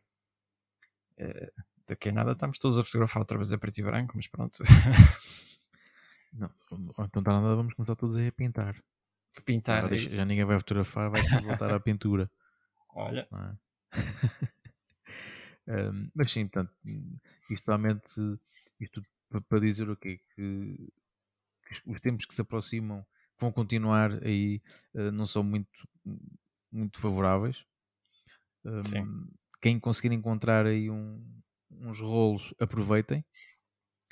Uh, 1.17 1.63
daqui 1.87 2.09
a 2.09 2.11
nada 2.11 2.33
estamos 2.33 2.59
todos 2.59 2.77
a 2.77 2.83
fotografar 2.83 3.21
outra 3.21 3.37
vez 3.37 3.51
a 3.53 3.57
preto 3.57 3.79
e 3.79 3.83
branco, 3.83 4.13
mas 4.15 4.27
pronto. 4.27 4.61
não, 6.33 6.51
não 6.71 7.05
está 7.05 7.21
nada, 7.21 7.55
vamos 7.55 7.73
começar 7.73 7.95
todos 7.95 8.17
a 8.17 8.31
pintar. 8.31 8.75
Pintar, 9.43 9.91
é 9.91 9.97
já 9.97 10.25
ninguém 10.25 10.45
vai 10.45 10.57
fotografar, 10.57 11.09
vai 11.09 11.21
voltar 11.41 11.71
à 11.71 11.79
pintura. 11.81 12.29
Olha. 12.95 13.27
É? 13.31 13.55
um, 15.91 16.09
mas 16.15 16.31
sim, 16.31 16.47
portanto, 16.47 16.73
isto 17.49 17.67
realmente, 17.67 18.39
isto 18.79 19.05
para 19.49 19.59
dizer 19.59 19.89
o 19.89 19.97
quê? 19.97 20.21
Que, 20.33 20.93
que, 21.67 21.91
os 21.91 21.99
tempos 21.99 22.25
que 22.25 22.33
se 22.33 22.41
aproximam 22.41 23.05
vão 23.37 23.51
continuar 23.51 24.23
aí, 24.23 24.61
uh, 24.93 25.11
não 25.11 25.27
são 25.27 25.43
muito, 25.43 25.69
muito 26.71 26.99
favoráveis. 26.99 27.65
Um, 28.63 28.83
sim. 28.85 29.27
Quem 29.61 29.79
conseguir 29.79 30.13
encontrar 30.13 30.65
aí 30.65 30.89
um, 30.89 31.21
uns 31.71 31.99
rolos, 31.99 32.53
aproveitem. 32.59 33.25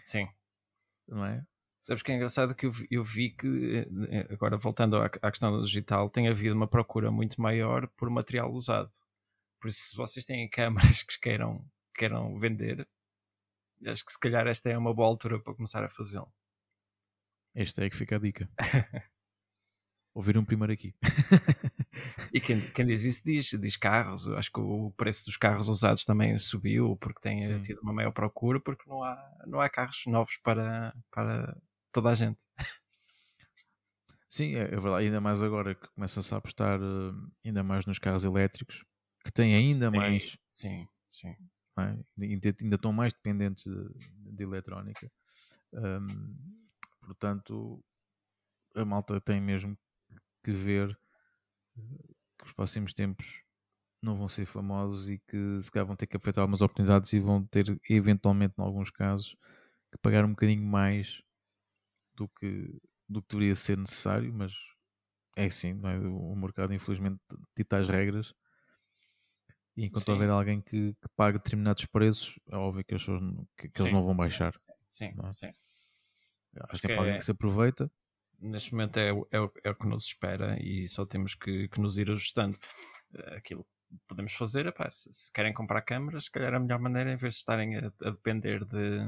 Sim. 0.03 0.27
Não 1.07 1.25
é? 1.25 1.45
Sabes 1.83 2.01
que 2.01 2.13
é 2.13 2.15
engraçado 2.15 2.55
que 2.55 2.65
eu, 2.65 2.71
eu 2.89 3.03
vi 3.03 3.31
que, 3.31 3.45
eh, 3.75 3.87
eh, 4.09 4.33
agora 4.33 4.55
voltando 4.55 4.95
à, 4.95 5.07
à, 5.07 5.29
questão 5.29 5.51
do 5.51 5.65
digital, 5.65 6.09
tem 6.09 6.29
havido 6.29 6.55
uma 6.55 6.65
procura 6.65 7.11
muito 7.11 7.41
maior 7.41 7.87
por 7.97 8.09
material 8.09 8.53
usado. 8.53 8.89
Por 9.59 9.67
isso, 9.67 9.89
se 9.89 9.97
vocês 9.97 10.25
têm 10.25 10.47
câmaras 10.49 11.03
que 11.03 11.19
queiram, 11.19 11.69
queiram 11.93 12.39
vender, 12.39 12.87
acho 13.85 14.05
que 14.05 14.13
se 14.13 14.17
calhar 14.17 14.47
esta 14.47 14.69
é 14.69 14.77
uma 14.77 14.93
boa 14.93 15.09
altura 15.09 15.41
para 15.41 15.53
começar 15.53 15.83
a 15.83 15.89
fazê-lo. 15.89 16.33
Esta 17.53 17.83
é 17.83 17.89
que 17.89 17.97
fica 17.97 18.15
a 18.15 18.19
dica. 18.19 18.49
Ouviram 20.15 20.45
primeiro 20.45 20.71
aqui. 20.71 20.95
e 22.33 22.39
quem, 22.39 22.61
quem, 22.71 22.85
diz 22.85 23.03
isso 23.03 23.21
diz, 23.25 23.49
diz 23.59 23.75
carros. 23.75 24.25
Eu 24.25 24.37
acho 24.37 24.49
que 24.49 24.59
o 24.61 24.91
preço 24.91 25.25
dos 25.25 25.35
carros 25.35 25.67
usados 25.67 26.05
também 26.05 26.39
subiu 26.39 26.95
porque 26.95 27.19
tem 27.19 27.41
Sim. 27.41 27.61
tido 27.61 27.81
uma 27.81 27.91
maior 27.91 28.11
procura, 28.13 28.57
porque 28.61 28.89
não 28.89 29.03
há, 29.03 29.43
não 29.45 29.59
há 29.59 29.67
carros 29.69 30.03
novos 30.05 30.37
para, 30.37 30.95
para 31.11 31.61
toda 31.93 32.09
a 32.09 32.15
gente. 32.15 32.43
Sim, 34.29 34.55
é, 34.55 34.63
é 34.63 34.79
verdade. 34.79 35.05
Ainda 35.05 35.21
mais 35.21 35.41
agora 35.41 35.75
que 35.75 35.87
começa-se 35.89 36.33
a 36.33 36.37
apostar 36.37 36.81
uh, 36.81 37.31
ainda 37.45 37.63
mais 37.63 37.85
nos 37.85 37.99
carros 37.99 38.23
elétricos, 38.23 38.83
que 39.23 39.31
têm 39.31 39.55
ainda 39.55 39.89
sim, 39.91 39.95
mais. 39.95 40.37
Sim, 40.45 40.87
sim. 41.07 41.35
É? 41.77 41.97
Ainda, 42.19 42.55
ainda, 42.59 42.75
estão 42.75 42.91
mais 42.91 43.13
dependentes 43.13 43.63
de, 43.63 44.33
de 44.33 44.43
eletrónica. 44.43 45.11
Portanto, 47.01 47.83
a 48.75 48.85
malta 48.85 49.19
tem 49.21 49.39
mesmo 49.39 49.77
que 50.43 50.51
ver 50.51 50.97
que 52.37 52.45
os 52.45 52.53
próximos 52.53 52.93
tempos 52.93 53.41
não 54.01 54.17
vão 54.17 54.27
ser 54.27 54.45
famosos 54.45 55.09
e 55.09 55.17
que 55.19 55.61
se 55.61 55.71
calhar 55.71 55.87
vão 55.87 55.95
ter 55.95 56.07
que 56.07 56.17
aproveitar 56.17 56.41
algumas 56.41 56.61
oportunidades 56.61 57.13
e 57.13 57.19
vão 57.19 57.45
ter, 57.45 57.65
eventualmente, 57.89 58.53
em 58.57 58.61
alguns 58.61 58.91
casos, 58.91 59.35
que 59.91 59.97
pagar 59.99 60.25
um 60.25 60.31
bocadinho 60.31 60.63
mais 60.63 61.21
do 62.15 62.27
que, 62.27 62.81
do 63.07 63.21
que 63.21 63.29
deveria 63.29 63.55
ser 63.55 63.77
necessário, 63.77 64.33
mas 64.33 64.53
é 65.35 65.45
assim, 65.45 65.79
é? 65.83 65.97
o 65.99 66.35
mercado 66.35 66.73
infelizmente 66.73 67.19
dita 67.55 67.77
as 67.77 67.87
regras 67.87 68.33
e 69.75 69.85
enquanto 69.85 70.05
sim. 70.05 70.11
houver 70.11 70.29
alguém 70.29 70.61
que, 70.61 70.93
que, 70.93 71.09
pague 71.15 71.39
determinados 71.39 71.85
preços, 71.85 72.39
é 72.49 72.55
óbvio 72.55 72.85
que, 72.85 72.95
que, 72.95 73.69
que 73.69 73.81
eles 73.81 73.91
não 73.91 74.05
vão 74.05 74.15
baixar. 74.15 74.53
Sim, 74.87 75.05
é? 75.05 75.33
sim. 75.33 75.51
Há 76.59 76.77
sempre 76.77 76.97
alguém 76.97 77.15
é... 77.15 77.17
que 77.17 77.25
se 77.25 77.31
aproveita. 77.31 77.91
Neste 78.39 78.71
momento 78.71 78.97
é, 78.97 79.09
é, 79.09 79.37
é, 79.63 79.69
o 79.69 79.75
que 79.75 79.87
nos 79.87 80.05
espera 80.05 80.61
e 80.61 80.87
só 80.87 81.05
temos 81.05 81.33
que, 81.33 81.67
que 81.69 81.79
nos 81.79 81.97
ir 81.97 82.11
ajustando. 82.11 82.57
Eh, 83.15 83.35
aquilo 83.37 83.63
que 83.63 83.97
podemos 84.07 84.33
fazer, 84.33 84.65
epá, 84.65 84.89
se, 84.91 85.11
se, 85.13 85.31
querem 85.31 85.53
comprar 85.53 85.81
câmaras, 85.81 86.25
se 86.25 86.31
calhar 86.31 86.53
a 86.53 86.59
melhor 86.59 86.79
maneira, 86.79 87.11
em 87.11 87.15
vez 87.15 87.35
de 87.35 87.39
estarem 87.39 87.77
a, 87.77 87.91
a 88.01 88.09
depender 88.11 88.65
de, 88.65 88.99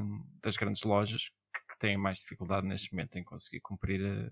das 0.41 0.55
grandes 0.55 0.83
lojas, 0.83 1.31
que, 1.75 1.79
têm 1.79 1.97
mais 1.97 2.19
dificuldade 2.19 2.67
neste 2.67 2.93
momento 2.93 3.17
em 3.17 3.23
conseguir 3.23 3.59
cumprir 3.59 4.31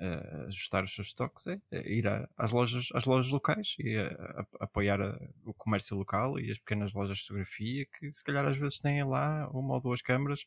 a, 0.00 0.46
ajustar 0.46 0.82
os 0.84 0.94
seus 0.94 1.08
estoques 1.08 1.46
é, 1.46 1.60
é 1.70 1.92
ir 1.92 2.08
a, 2.08 2.28
às, 2.36 2.50
lojas, 2.50 2.88
às 2.94 3.04
lojas 3.04 3.30
locais 3.30 3.76
e 3.78 3.96
a, 3.96 4.06
a, 4.08 4.64
apoiar 4.64 5.00
o 5.44 5.54
comércio 5.54 5.96
local 5.96 6.38
e 6.40 6.50
as 6.50 6.58
pequenas 6.58 6.92
lojas 6.92 7.18
de 7.18 7.24
fotografia 7.24 7.86
que 7.86 8.12
se 8.12 8.24
calhar 8.24 8.44
às 8.44 8.56
vezes 8.56 8.80
têm 8.80 9.04
lá 9.04 9.48
uma 9.50 9.74
ou 9.74 9.80
duas 9.80 10.02
câmaras 10.02 10.44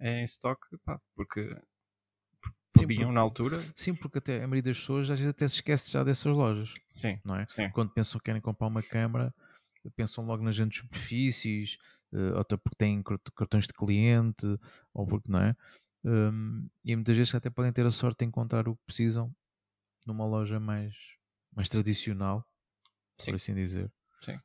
em 0.00 0.24
estoque, 0.24 0.76
pá, 0.84 1.00
porque, 1.14 1.56
sabiam 2.76 3.12
na 3.12 3.20
altura. 3.20 3.60
Sim, 3.74 3.94
porque 3.94 4.18
até 4.18 4.42
a 4.42 4.48
maioria 4.48 4.70
das 4.70 4.78
pessoas 4.78 5.10
às 5.10 5.18
vezes 5.18 5.30
até 5.30 5.46
se 5.48 5.56
esquece 5.56 5.92
já 5.92 6.02
dessas 6.04 6.34
lojas. 6.34 6.74
Sim. 6.92 7.18
Não 7.24 7.36
é? 7.36 7.46
Sim. 7.48 7.70
Quando 7.70 7.90
pensam 7.90 8.18
que 8.18 8.24
querem 8.24 8.40
comprar 8.40 8.66
uma 8.66 8.82
câmara, 8.82 9.34
pensam 9.96 10.24
logo 10.24 10.42
nas 10.42 10.56
grandes 10.56 10.78
superfícies, 10.78 11.78
até 12.38 12.56
porque 12.56 12.76
têm 12.76 13.02
cartões 13.36 13.66
de 13.66 13.72
cliente, 13.72 14.46
ou 14.92 15.06
porque 15.06 15.30
não 15.30 15.40
é. 15.40 15.56
Um, 16.04 16.68
e 16.84 16.94
muitas 16.94 17.16
vezes 17.16 17.34
até 17.34 17.48
podem 17.48 17.72
ter 17.72 17.86
a 17.86 17.90
sorte 17.90 18.18
de 18.18 18.24
encontrar 18.26 18.68
o 18.68 18.76
que 18.76 18.82
precisam 18.84 19.34
numa 20.06 20.26
loja 20.26 20.60
mais, 20.60 20.94
mais 21.54 21.68
tradicional, 21.68 22.46
Sim. 23.18 23.30
por 23.30 23.36
assim 23.36 23.54
dizer. 23.54 23.90
Sim. 24.20 24.38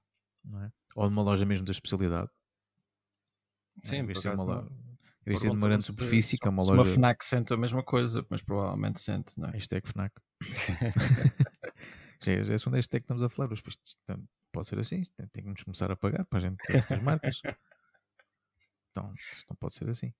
Não 0.43 0.63
é? 0.63 0.71
Ou 0.95 1.09
numa 1.09 1.21
loja 1.21 1.45
mesmo 1.45 1.65
da 1.65 1.71
especialidade. 1.71 2.29
Sim, 3.83 3.97
em 3.97 4.05
vez 4.05 4.21
de 4.21 4.27
uma, 4.27 4.43
loja, 4.43 4.69
em 4.69 5.25
vez 5.25 5.41
de 5.41 5.49
uma 5.49 5.67
grande 5.67 5.85
superfície, 5.85 6.37
que 6.37 6.47
é 6.47 6.49
uma 6.49 6.63
loja. 6.63 6.73
Uma 6.73 6.85
Fnac 6.85 7.23
sente 7.23 7.53
a 7.53 7.57
mesma 7.57 7.83
coisa, 7.83 8.25
mas 8.29 8.41
provavelmente 8.41 9.01
sente, 9.01 9.37
não 9.37 9.49
é? 9.49 9.51
Hashtag 9.51 9.87
Fnac. 9.87 10.13
já, 12.21 12.31
é, 12.31 12.43
já 12.43 12.53
é 12.53 12.55
a 12.55 12.59
segunda 12.59 12.77
hashtag 12.77 13.01
que 13.01 13.05
estamos 13.05 13.23
a 13.23 13.29
falar, 13.29 13.53
isto, 13.53 13.69
pode 14.51 14.67
ser 14.67 14.79
assim, 14.79 15.03
tem, 15.15 15.27
tem, 15.27 15.43
que 15.43 15.49
nos 15.49 15.63
começar 15.63 15.91
a 15.91 15.95
pagar 15.95 16.25
para 16.25 16.39
a 16.39 16.41
gente 16.41 16.57
ter 16.63 16.77
estas 16.77 17.01
marcas. 17.01 17.41
Então, 18.91 19.13
isto 19.37 19.47
não 19.51 19.55
pode 19.55 19.75
ser 19.75 19.87
assim. 19.87 20.11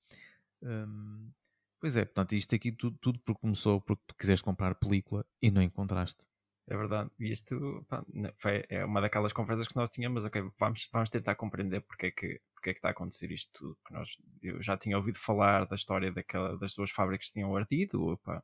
Hum, 0.61 1.31
pois 1.79 1.97
é, 1.97 2.05
portanto, 2.05 2.33
isto 2.35 2.53
aqui 2.53 2.71
tudo, 2.71 2.95
tudo 3.01 3.19
porque 3.19 3.41
começou 3.41 3.81
porque 3.81 4.03
tu 4.05 4.15
quiseste 4.15 4.43
comprar 4.43 4.75
película 4.75 5.25
e 5.41 5.49
não 5.49 5.61
encontraste. 5.61 6.23
É 6.67 6.77
verdade. 6.77 7.09
E 7.19 7.31
isto 7.31 7.83
pá, 7.89 8.05
foi, 8.37 8.63
é 8.69 8.85
uma 8.85 9.01
daquelas 9.01 9.33
conversas 9.33 9.67
que 9.67 9.75
nós 9.75 9.89
tínhamos, 9.89 10.23
ok, 10.23 10.51
vamos, 10.59 10.87
vamos 10.93 11.09
tentar 11.09 11.33
compreender 11.33 11.81
porque 11.81 12.05
é, 12.05 12.11
que, 12.11 12.39
porque 12.53 12.69
é 12.69 12.73
que 12.73 12.77
está 12.77 12.89
a 12.89 12.91
acontecer 12.91 13.31
isto 13.31 13.51
tudo. 13.53 13.77
Que 13.87 13.93
nós, 13.93 14.17
eu 14.43 14.61
já 14.61 14.77
tinha 14.77 14.95
ouvido 14.95 15.17
falar 15.17 15.65
da 15.65 15.75
história 15.75 16.11
daquela, 16.11 16.55
das 16.59 16.75
duas 16.75 16.91
fábricas 16.91 17.27
que 17.27 17.33
tinham 17.33 17.55
ardido, 17.55 18.05
opa, 18.05 18.43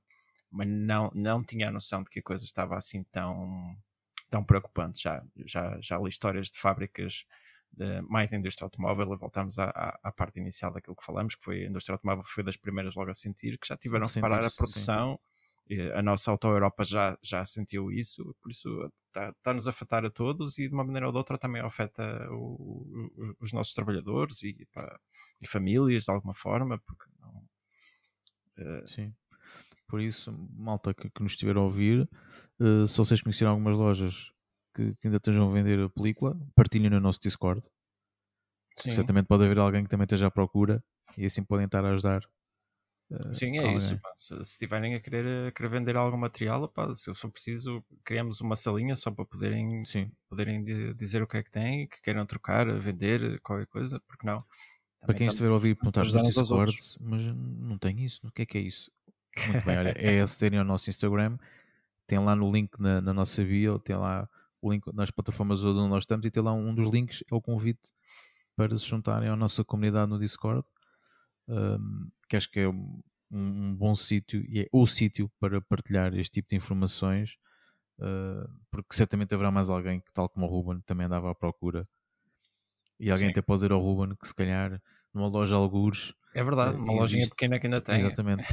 mas 0.49 0.67
não, 0.67 1.11
não 1.13 1.43
tinha 1.43 1.69
a 1.69 1.71
noção 1.71 2.01
de 2.01 2.09
que 2.09 2.19
a 2.19 2.23
coisa 2.23 2.43
estava 2.43 2.75
assim 2.75 3.03
tão, 3.03 3.77
tão 4.35 4.43
preocupante. 4.43 5.03
Já, 5.03 5.23
já, 5.45 5.77
já 5.81 5.97
li 5.97 6.09
histórias 6.09 6.51
de 6.51 6.59
fábricas 6.59 7.25
de, 7.71 8.01
mais 8.01 8.31
da 8.31 8.37
indústria 8.37 8.65
automóvel 8.65 9.17
voltamos 9.17 9.57
à, 9.57 9.69
à, 9.69 9.99
à, 10.03 10.11
parte 10.11 10.39
inicial 10.39 10.73
daquilo 10.73 10.95
que 10.95 11.05
falamos, 11.05 11.35
que 11.35 11.43
foi 11.43 11.63
a 11.63 11.67
indústria 11.69 11.93
automóvel 11.93 12.23
foi 12.25 12.43
das 12.43 12.57
primeiras 12.57 12.95
logo 12.95 13.09
a 13.09 13.13
sentir, 13.13 13.57
que 13.57 13.67
já 13.67 13.77
tiveram 13.77 14.07
que 14.07 14.19
parar 14.19 14.43
a 14.43 14.51
produção. 14.51 15.13
Sim 15.13 15.35
a 15.95 16.01
nossa 16.03 16.29
Auto-Europa 16.29 16.85
já, 16.85 17.17
já 17.23 17.43
sentiu 17.43 17.91
isso, 17.91 18.35
por 18.39 18.51
isso 18.51 18.69
está-nos 19.07 19.63
está 19.63 19.71
a 19.71 19.73
afetar 19.73 20.05
a 20.05 20.11
todos 20.11 20.59
e 20.59 20.67
de 20.67 20.73
uma 20.75 20.83
maneira 20.83 21.07
ou 21.07 21.11
de 21.11 21.17
outra 21.17 21.39
também 21.39 21.59
afeta 21.59 22.27
o, 22.29 22.35
o, 22.35 23.35
os 23.39 23.51
nossos 23.51 23.73
trabalhadores 23.73 24.43
e, 24.43 24.63
pá, 24.71 24.99
e, 25.41 25.47
famílias 25.47 26.03
de 26.03 26.11
alguma 26.11 26.35
forma, 26.35 26.77
porque 26.85 27.05
não... 27.19 27.47
Uh... 28.59 28.87
Sim. 28.87 29.11
Por 29.87 30.01
isso, 30.01 30.33
malta 30.57 30.93
que, 30.93 31.09
que 31.09 31.21
nos 31.21 31.33
estiver 31.33 31.55
a 31.57 31.61
ouvir, 31.61 32.09
uh, 32.59 32.87
se 32.87 32.97
vocês 32.97 33.21
conhecerem 33.21 33.51
algumas 33.51 33.77
lojas 33.77 34.31
que, 34.75 34.93
que, 34.95 35.07
ainda 35.07 35.17
estejam 35.17 35.49
a 35.49 35.53
vender 35.53 35.79
a 35.79 35.89
película, 35.89 36.37
partilhem 36.55 36.89
no 36.89 36.99
nosso 36.99 37.19
Discord. 37.21 37.61
Sim. 38.77 38.91
Certamente 38.91 39.27
pode 39.27 39.45
haver 39.45 39.59
alguém 39.59 39.83
que 39.83 39.89
também 39.89 40.05
esteja 40.05 40.27
à 40.27 40.31
procura 40.31 40.83
e 41.17 41.25
assim 41.25 41.43
podem 41.43 41.65
estar 41.65 41.85
a 41.85 41.91
ajudar 41.91 42.27
eh, 43.11 43.33
Sim, 43.33 43.57
é 43.57 43.75
isso. 43.75 43.97
Pá. 43.99 44.11
Se, 44.15 44.35
estiverem 44.41 44.95
a 44.95 44.99
querer, 44.99 45.47
a 45.47 45.51
querer 45.51 45.69
vender 45.69 45.95
algum 45.95 46.17
material, 46.17 46.67
pá, 46.67 46.93
se 46.95 47.09
eu 47.09 47.15
for 47.15 47.31
preciso, 47.31 47.83
criamos 48.03 48.41
uma 48.41 48.55
salinha 48.55 48.95
só 48.95 49.11
para 49.11 49.25
poderem, 49.25 49.85
Sim. 49.85 50.11
poderem 50.29 50.63
dizer 50.95 51.21
o 51.21 51.27
que 51.27 51.37
é 51.37 51.43
que 51.43 51.51
têm, 51.51 51.87
que 51.87 52.01
queiram 52.01 52.25
trocar, 52.25 52.67
vender, 52.79 53.39
qualquer 53.41 53.67
coisa, 53.67 53.99
porque 54.07 54.25
não? 54.25 54.39
Também 54.39 55.05
para 55.05 55.15
quem 55.15 55.27
estiver 55.27 55.49
a 55.49 55.53
ouvir 55.53 55.75
perguntar 55.75 56.03
nos 56.03 56.13
Discord, 56.13 56.75
mas 56.99 57.21
não 57.23 57.77
tem 57.77 58.03
isso, 58.03 58.25
o 58.25 58.31
que 58.31 58.41
é 58.41 58.45
que 58.45 58.57
é 58.57 58.61
isso? 58.61 58.91
Muito 59.47 59.65
bem, 59.65 59.77
olha, 59.77 59.93
é 59.97 60.21
acederem 60.21 60.59
ao 60.59 60.65
nosso 60.65 60.89
Instagram, 60.89 61.37
tem 62.07 62.19
lá 62.19 62.35
no 62.35 62.51
link 62.51 62.79
na, 62.79 63.01
na, 63.01 63.13
nossa 63.13 63.43
bio, 63.43 63.79
tem 63.79 63.95
lá 63.95 64.29
o 64.61 64.71
link 64.71 64.85
nas 64.93 65.11
plataformas 65.11 65.63
onde 65.63 65.89
nós 65.89 66.03
estamos 66.03 66.25
e 66.25 66.31
tem 66.31 66.41
lá 66.41 66.53
um 66.53 66.73
dos 66.73 66.91
links, 66.91 67.23
é 67.29 67.35
o 67.35 67.41
convite 67.41 67.91
para 68.55 68.75
se 68.77 68.85
juntarem 68.85 69.27
à 69.29 69.35
nossa 69.35 69.63
comunidade 69.63 70.09
no 70.09 70.17
Discord 70.17 70.65
um, 71.47 72.09
que 72.27 72.35
acho 72.35 72.49
que 72.49 72.59
é 72.59 72.67
um, 72.67 73.01
um 73.31 73.75
bom 73.75 73.95
sítio 73.95 74.43
e 74.47 74.61
é 74.61 74.67
o 74.71 74.85
sítio 74.87 75.31
para 75.39 75.61
partilhar 75.61 76.13
este 76.15 76.33
tipo 76.33 76.49
de 76.49 76.55
informações, 76.55 77.37
uh, 77.99 78.49
porque 78.71 78.95
certamente 78.95 79.33
haverá 79.33 79.51
mais 79.51 79.69
alguém 79.69 79.99
que, 79.99 80.11
tal 80.13 80.29
como 80.29 80.45
o 80.45 80.49
Ruben, 80.49 80.81
também 80.85 81.05
andava 81.05 81.31
à 81.31 81.35
procura. 81.35 81.87
E 82.99 83.11
alguém 83.11 83.27
Sim. 83.27 83.31
até 83.31 83.41
pode 83.41 83.59
dizer 83.59 83.71
ao 83.71 83.81
Ruben 83.81 84.15
que, 84.15 84.27
se 84.27 84.33
calhar, 84.33 84.81
numa 85.13 85.27
loja 85.27 85.55
algures. 85.55 86.13
É 86.33 86.43
verdade, 86.43 86.77
uh, 86.77 86.83
uma 86.83 86.93
lojinha 86.93 87.27
pequena 87.27 87.59
que 87.59 87.67
ainda 87.67 87.81
tem. 87.81 87.99
Exatamente. 87.99 88.45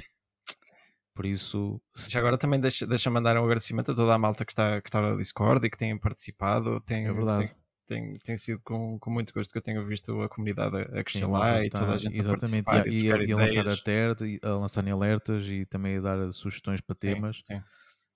Por 1.15 1.27
isso. 1.27 1.81
Já 2.09 2.19
agora 2.19 2.39
também 2.39 2.59
deixa, 2.59 2.87
deixa 2.87 3.11
mandar 3.11 3.37
um 3.37 3.45
agradecimento 3.45 3.93
a 3.93 3.95
toda 3.95 4.15
a 4.15 4.19
malta 4.19 4.45
que 4.45 4.53
está, 4.53 4.81
que 4.81 4.89
está 4.89 5.01
no 5.01 5.19
Discord 5.19 5.67
e 5.67 5.71
que 5.71 5.77
tem 5.77 5.97
participado. 5.99 6.81
Tem, 6.81 7.07
é 7.07 7.13
verdade. 7.13 7.49
Tem, 7.49 7.57
tem, 7.87 8.19
tem 8.19 8.37
sido 8.37 8.61
com, 8.65 8.99
com 8.99 9.11
muito 9.11 9.33
gosto 9.35 9.53
que 9.53 9.59
eu 9.59 9.63
tenho 9.63 9.85
visto 9.87 10.23
a 10.23 10.29
comunidade 10.29 10.77
a 10.77 11.05
crescer 11.05 11.27
lá 11.27 11.63
e 11.63 11.69
tá, 11.69 11.81
toda 11.81 11.95
a 11.95 11.99
gente 11.99 12.19
exatamente, 12.19 12.71
a 12.71 12.87
e, 12.87 13.13
a, 13.13 13.23
e, 13.23 13.33
a 13.33 13.37
lançar 13.37 13.67
alerta, 13.69 14.25
a 14.43 14.49
lançarem 14.57 14.93
alertas 14.93 15.47
e 15.49 15.67
também 15.67 15.99
a 15.99 16.01
dar 16.01 16.33
sugestões 16.33 16.81
para 16.81 16.95
sim, 16.95 17.01
temas 17.09 17.41
sim. 17.45 17.61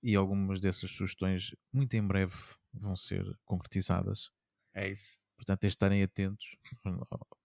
e 0.01 0.15
algumas 0.15 0.59
dessas 0.59 0.89
sugestões 0.89 1.55
muito 1.71 1.95
em 1.95 2.01
breve 2.01 2.33
vão 2.73 2.95
ser 2.95 3.23
concretizadas. 3.45 4.31
É 4.73 4.89
isso. 4.89 5.19
Portanto, 5.35 5.63
é 5.65 5.67
estarem 5.67 6.01
atentos 6.01 6.55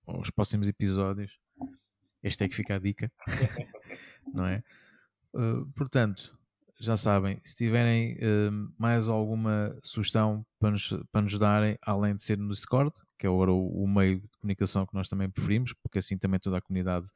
aos 0.07 0.31
próximos 0.31 0.67
episódios. 0.67 1.39
Este 2.23 2.45
é 2.45 2.49
que 2.49 2.55
fica 2.55 2.77
a 2.77 2.79
dica, 2.79 3.13
não 4.33 4.47
é? 4.47 4.63
Uh, 5.35 5.67
portanto, 5.75 6.37
já 6.79 6.97
sabem, 6.97 7.41
se 7.45 7.55
tiverem 7.55 8.15
uh, 8.15 8.73
mais 8.79 9.09
alguma 9.09 9.79
sugestão 9.83 10.45
para 10.59 10.71
nos, 10.73 10.93
para 11.11 11.23
nos 11.23 11.39
darem, 11.39 11.79
além 11.81 12.17
de 12.17 12.25
ser 12.25 12.37
no 12.37 12.49
Discord, 12.49 12.93
que 13.19 13.27
é 13.27 13.31
agora 13.31 13.53
o, 13.53 13.85
o, 13.85 13.89
meio 13.89 14.21
de 14.21 14.29
comunicação 14.41 14.85
que 14.85 14.95
nós 14.95 15.09
também 15.09 15.31
preferimos, 15.31 15.73
porque 15.75 16.01
assim 16.01 16.19
também 16.19 16.41
toda 16.41 16.59
a 16.59 16.61
comunidade 16.61 17.07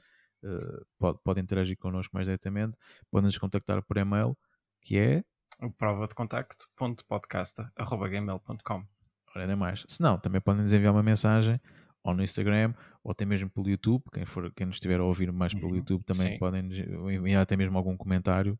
uh, 0.44 0.86
pode, 0.98 1.18
pode 1.24 1.40
interagir 1.40 1.76
connosco 1.76 2.14
mais 2.14 2.26
diretamente, 2.26 2.78
podem 3.10 3.26
nos 3.26 3.38
contactar 3.38 3.82
por 3.82 3.96
e-mail, 3.96 4.38
que 4.80 4.98
é 4.98 5.24
o 5.60 5.72
prova 5.72 6.06
de 6.06 6.14
contacto.podcast.gmail.com 6.14 8.86
Ora, 9.34 9.46
nem 9.46 9.56
mais. 9.56 9.84
Se 9.88 10.00
não, 10.00 10.16
também 10.18 10.40
podem 10.40 10.62
nos 10.62 10.72
enviar 10.72 10.92
uma 10.92 11.02
mensagem 11.02 11.60
ou 12.06 12.14
no 12.14 12.22
Instagram, 12.22 12.72
ou 13.02 13.10
até 13.10 13.24
mesmo 13.24 13.50
pelo 13.50 13.68
YouTube, 13.68 14.02
quem, 14.12 14.24
for, 14.24 14.52
quem 14.54 14.66
nos 14.66 14.76
estiver 14.76 15.00
a 15.00 15.04
ouvir 15.04 15.32
mais 15.32 15.52
pelo 15.52 15.70
uhum. 15.70 15.76
YouTube 15.76 16.04
também 16.04 16.34
Sim. 16.34 16.38
podem 16.38 16.64
enviar 17.12 17.42
até 17.42 17.56
mesmo 17.56 17.76
algum 17.76 17.96
comentário 17.96 18.58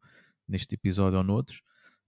neste 0.48 0.74
episódio 0.74 1.16
ou 1.16 1.24
noutros, 1.24 1.62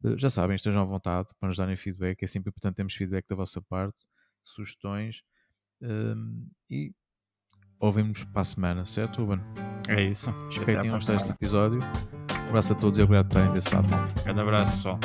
eh, 0.05 0.16
já 0.16 0.29
sabem, 0.29 0.57
estejam 0.57 0.83
à 0.83 0.85
vontade 0.85 1.29
para 1.38 1.48
nos 1.48 1.57
darem 1.57 1.77
feedback. 1.77 2.22
É 2.22 2.27
sempre 2.27 2.51
importante 2.51 2.74
termos 2.74 2.94
feedback 2.94 3.27
da 3.29 3.37
vossa 3.37 3.62
parte, 3.62 4.05
sugestões 4.42 5.22
um, 5.81 5.87
ehm, 5.88 6.46
e 6.68 6.92
ouvimos 7.79 8.24
para 8.24 8.42
a 8.42 8.44
semana, 8.44 8.85
certo, 8.85 9.24
Ruben? 9.24 9.40
É 9.88 10.03
isso. 10.03 10.31
Espero 10.51 10.66
que 10.66 10.81
tenham 10.81 10.96
gostado 10.96 11.18
deste 11.18 11.33
episódio. 11.33 11.79
Um 11.79 12.48
abraço 12.48 12.72
a 12.72 12.77
todos 12.77 12.98
e 12.98 13.03
obrigado 13.03 13.29
por 13.29 13.38
estarem 13.38 13.53
desse 13.53 13.72
lado. 13.72 13.87
Um 13.87 14.24
grande 14.24 14.40
abraço, 14.40 14.72
pessoal. 14.72 14.98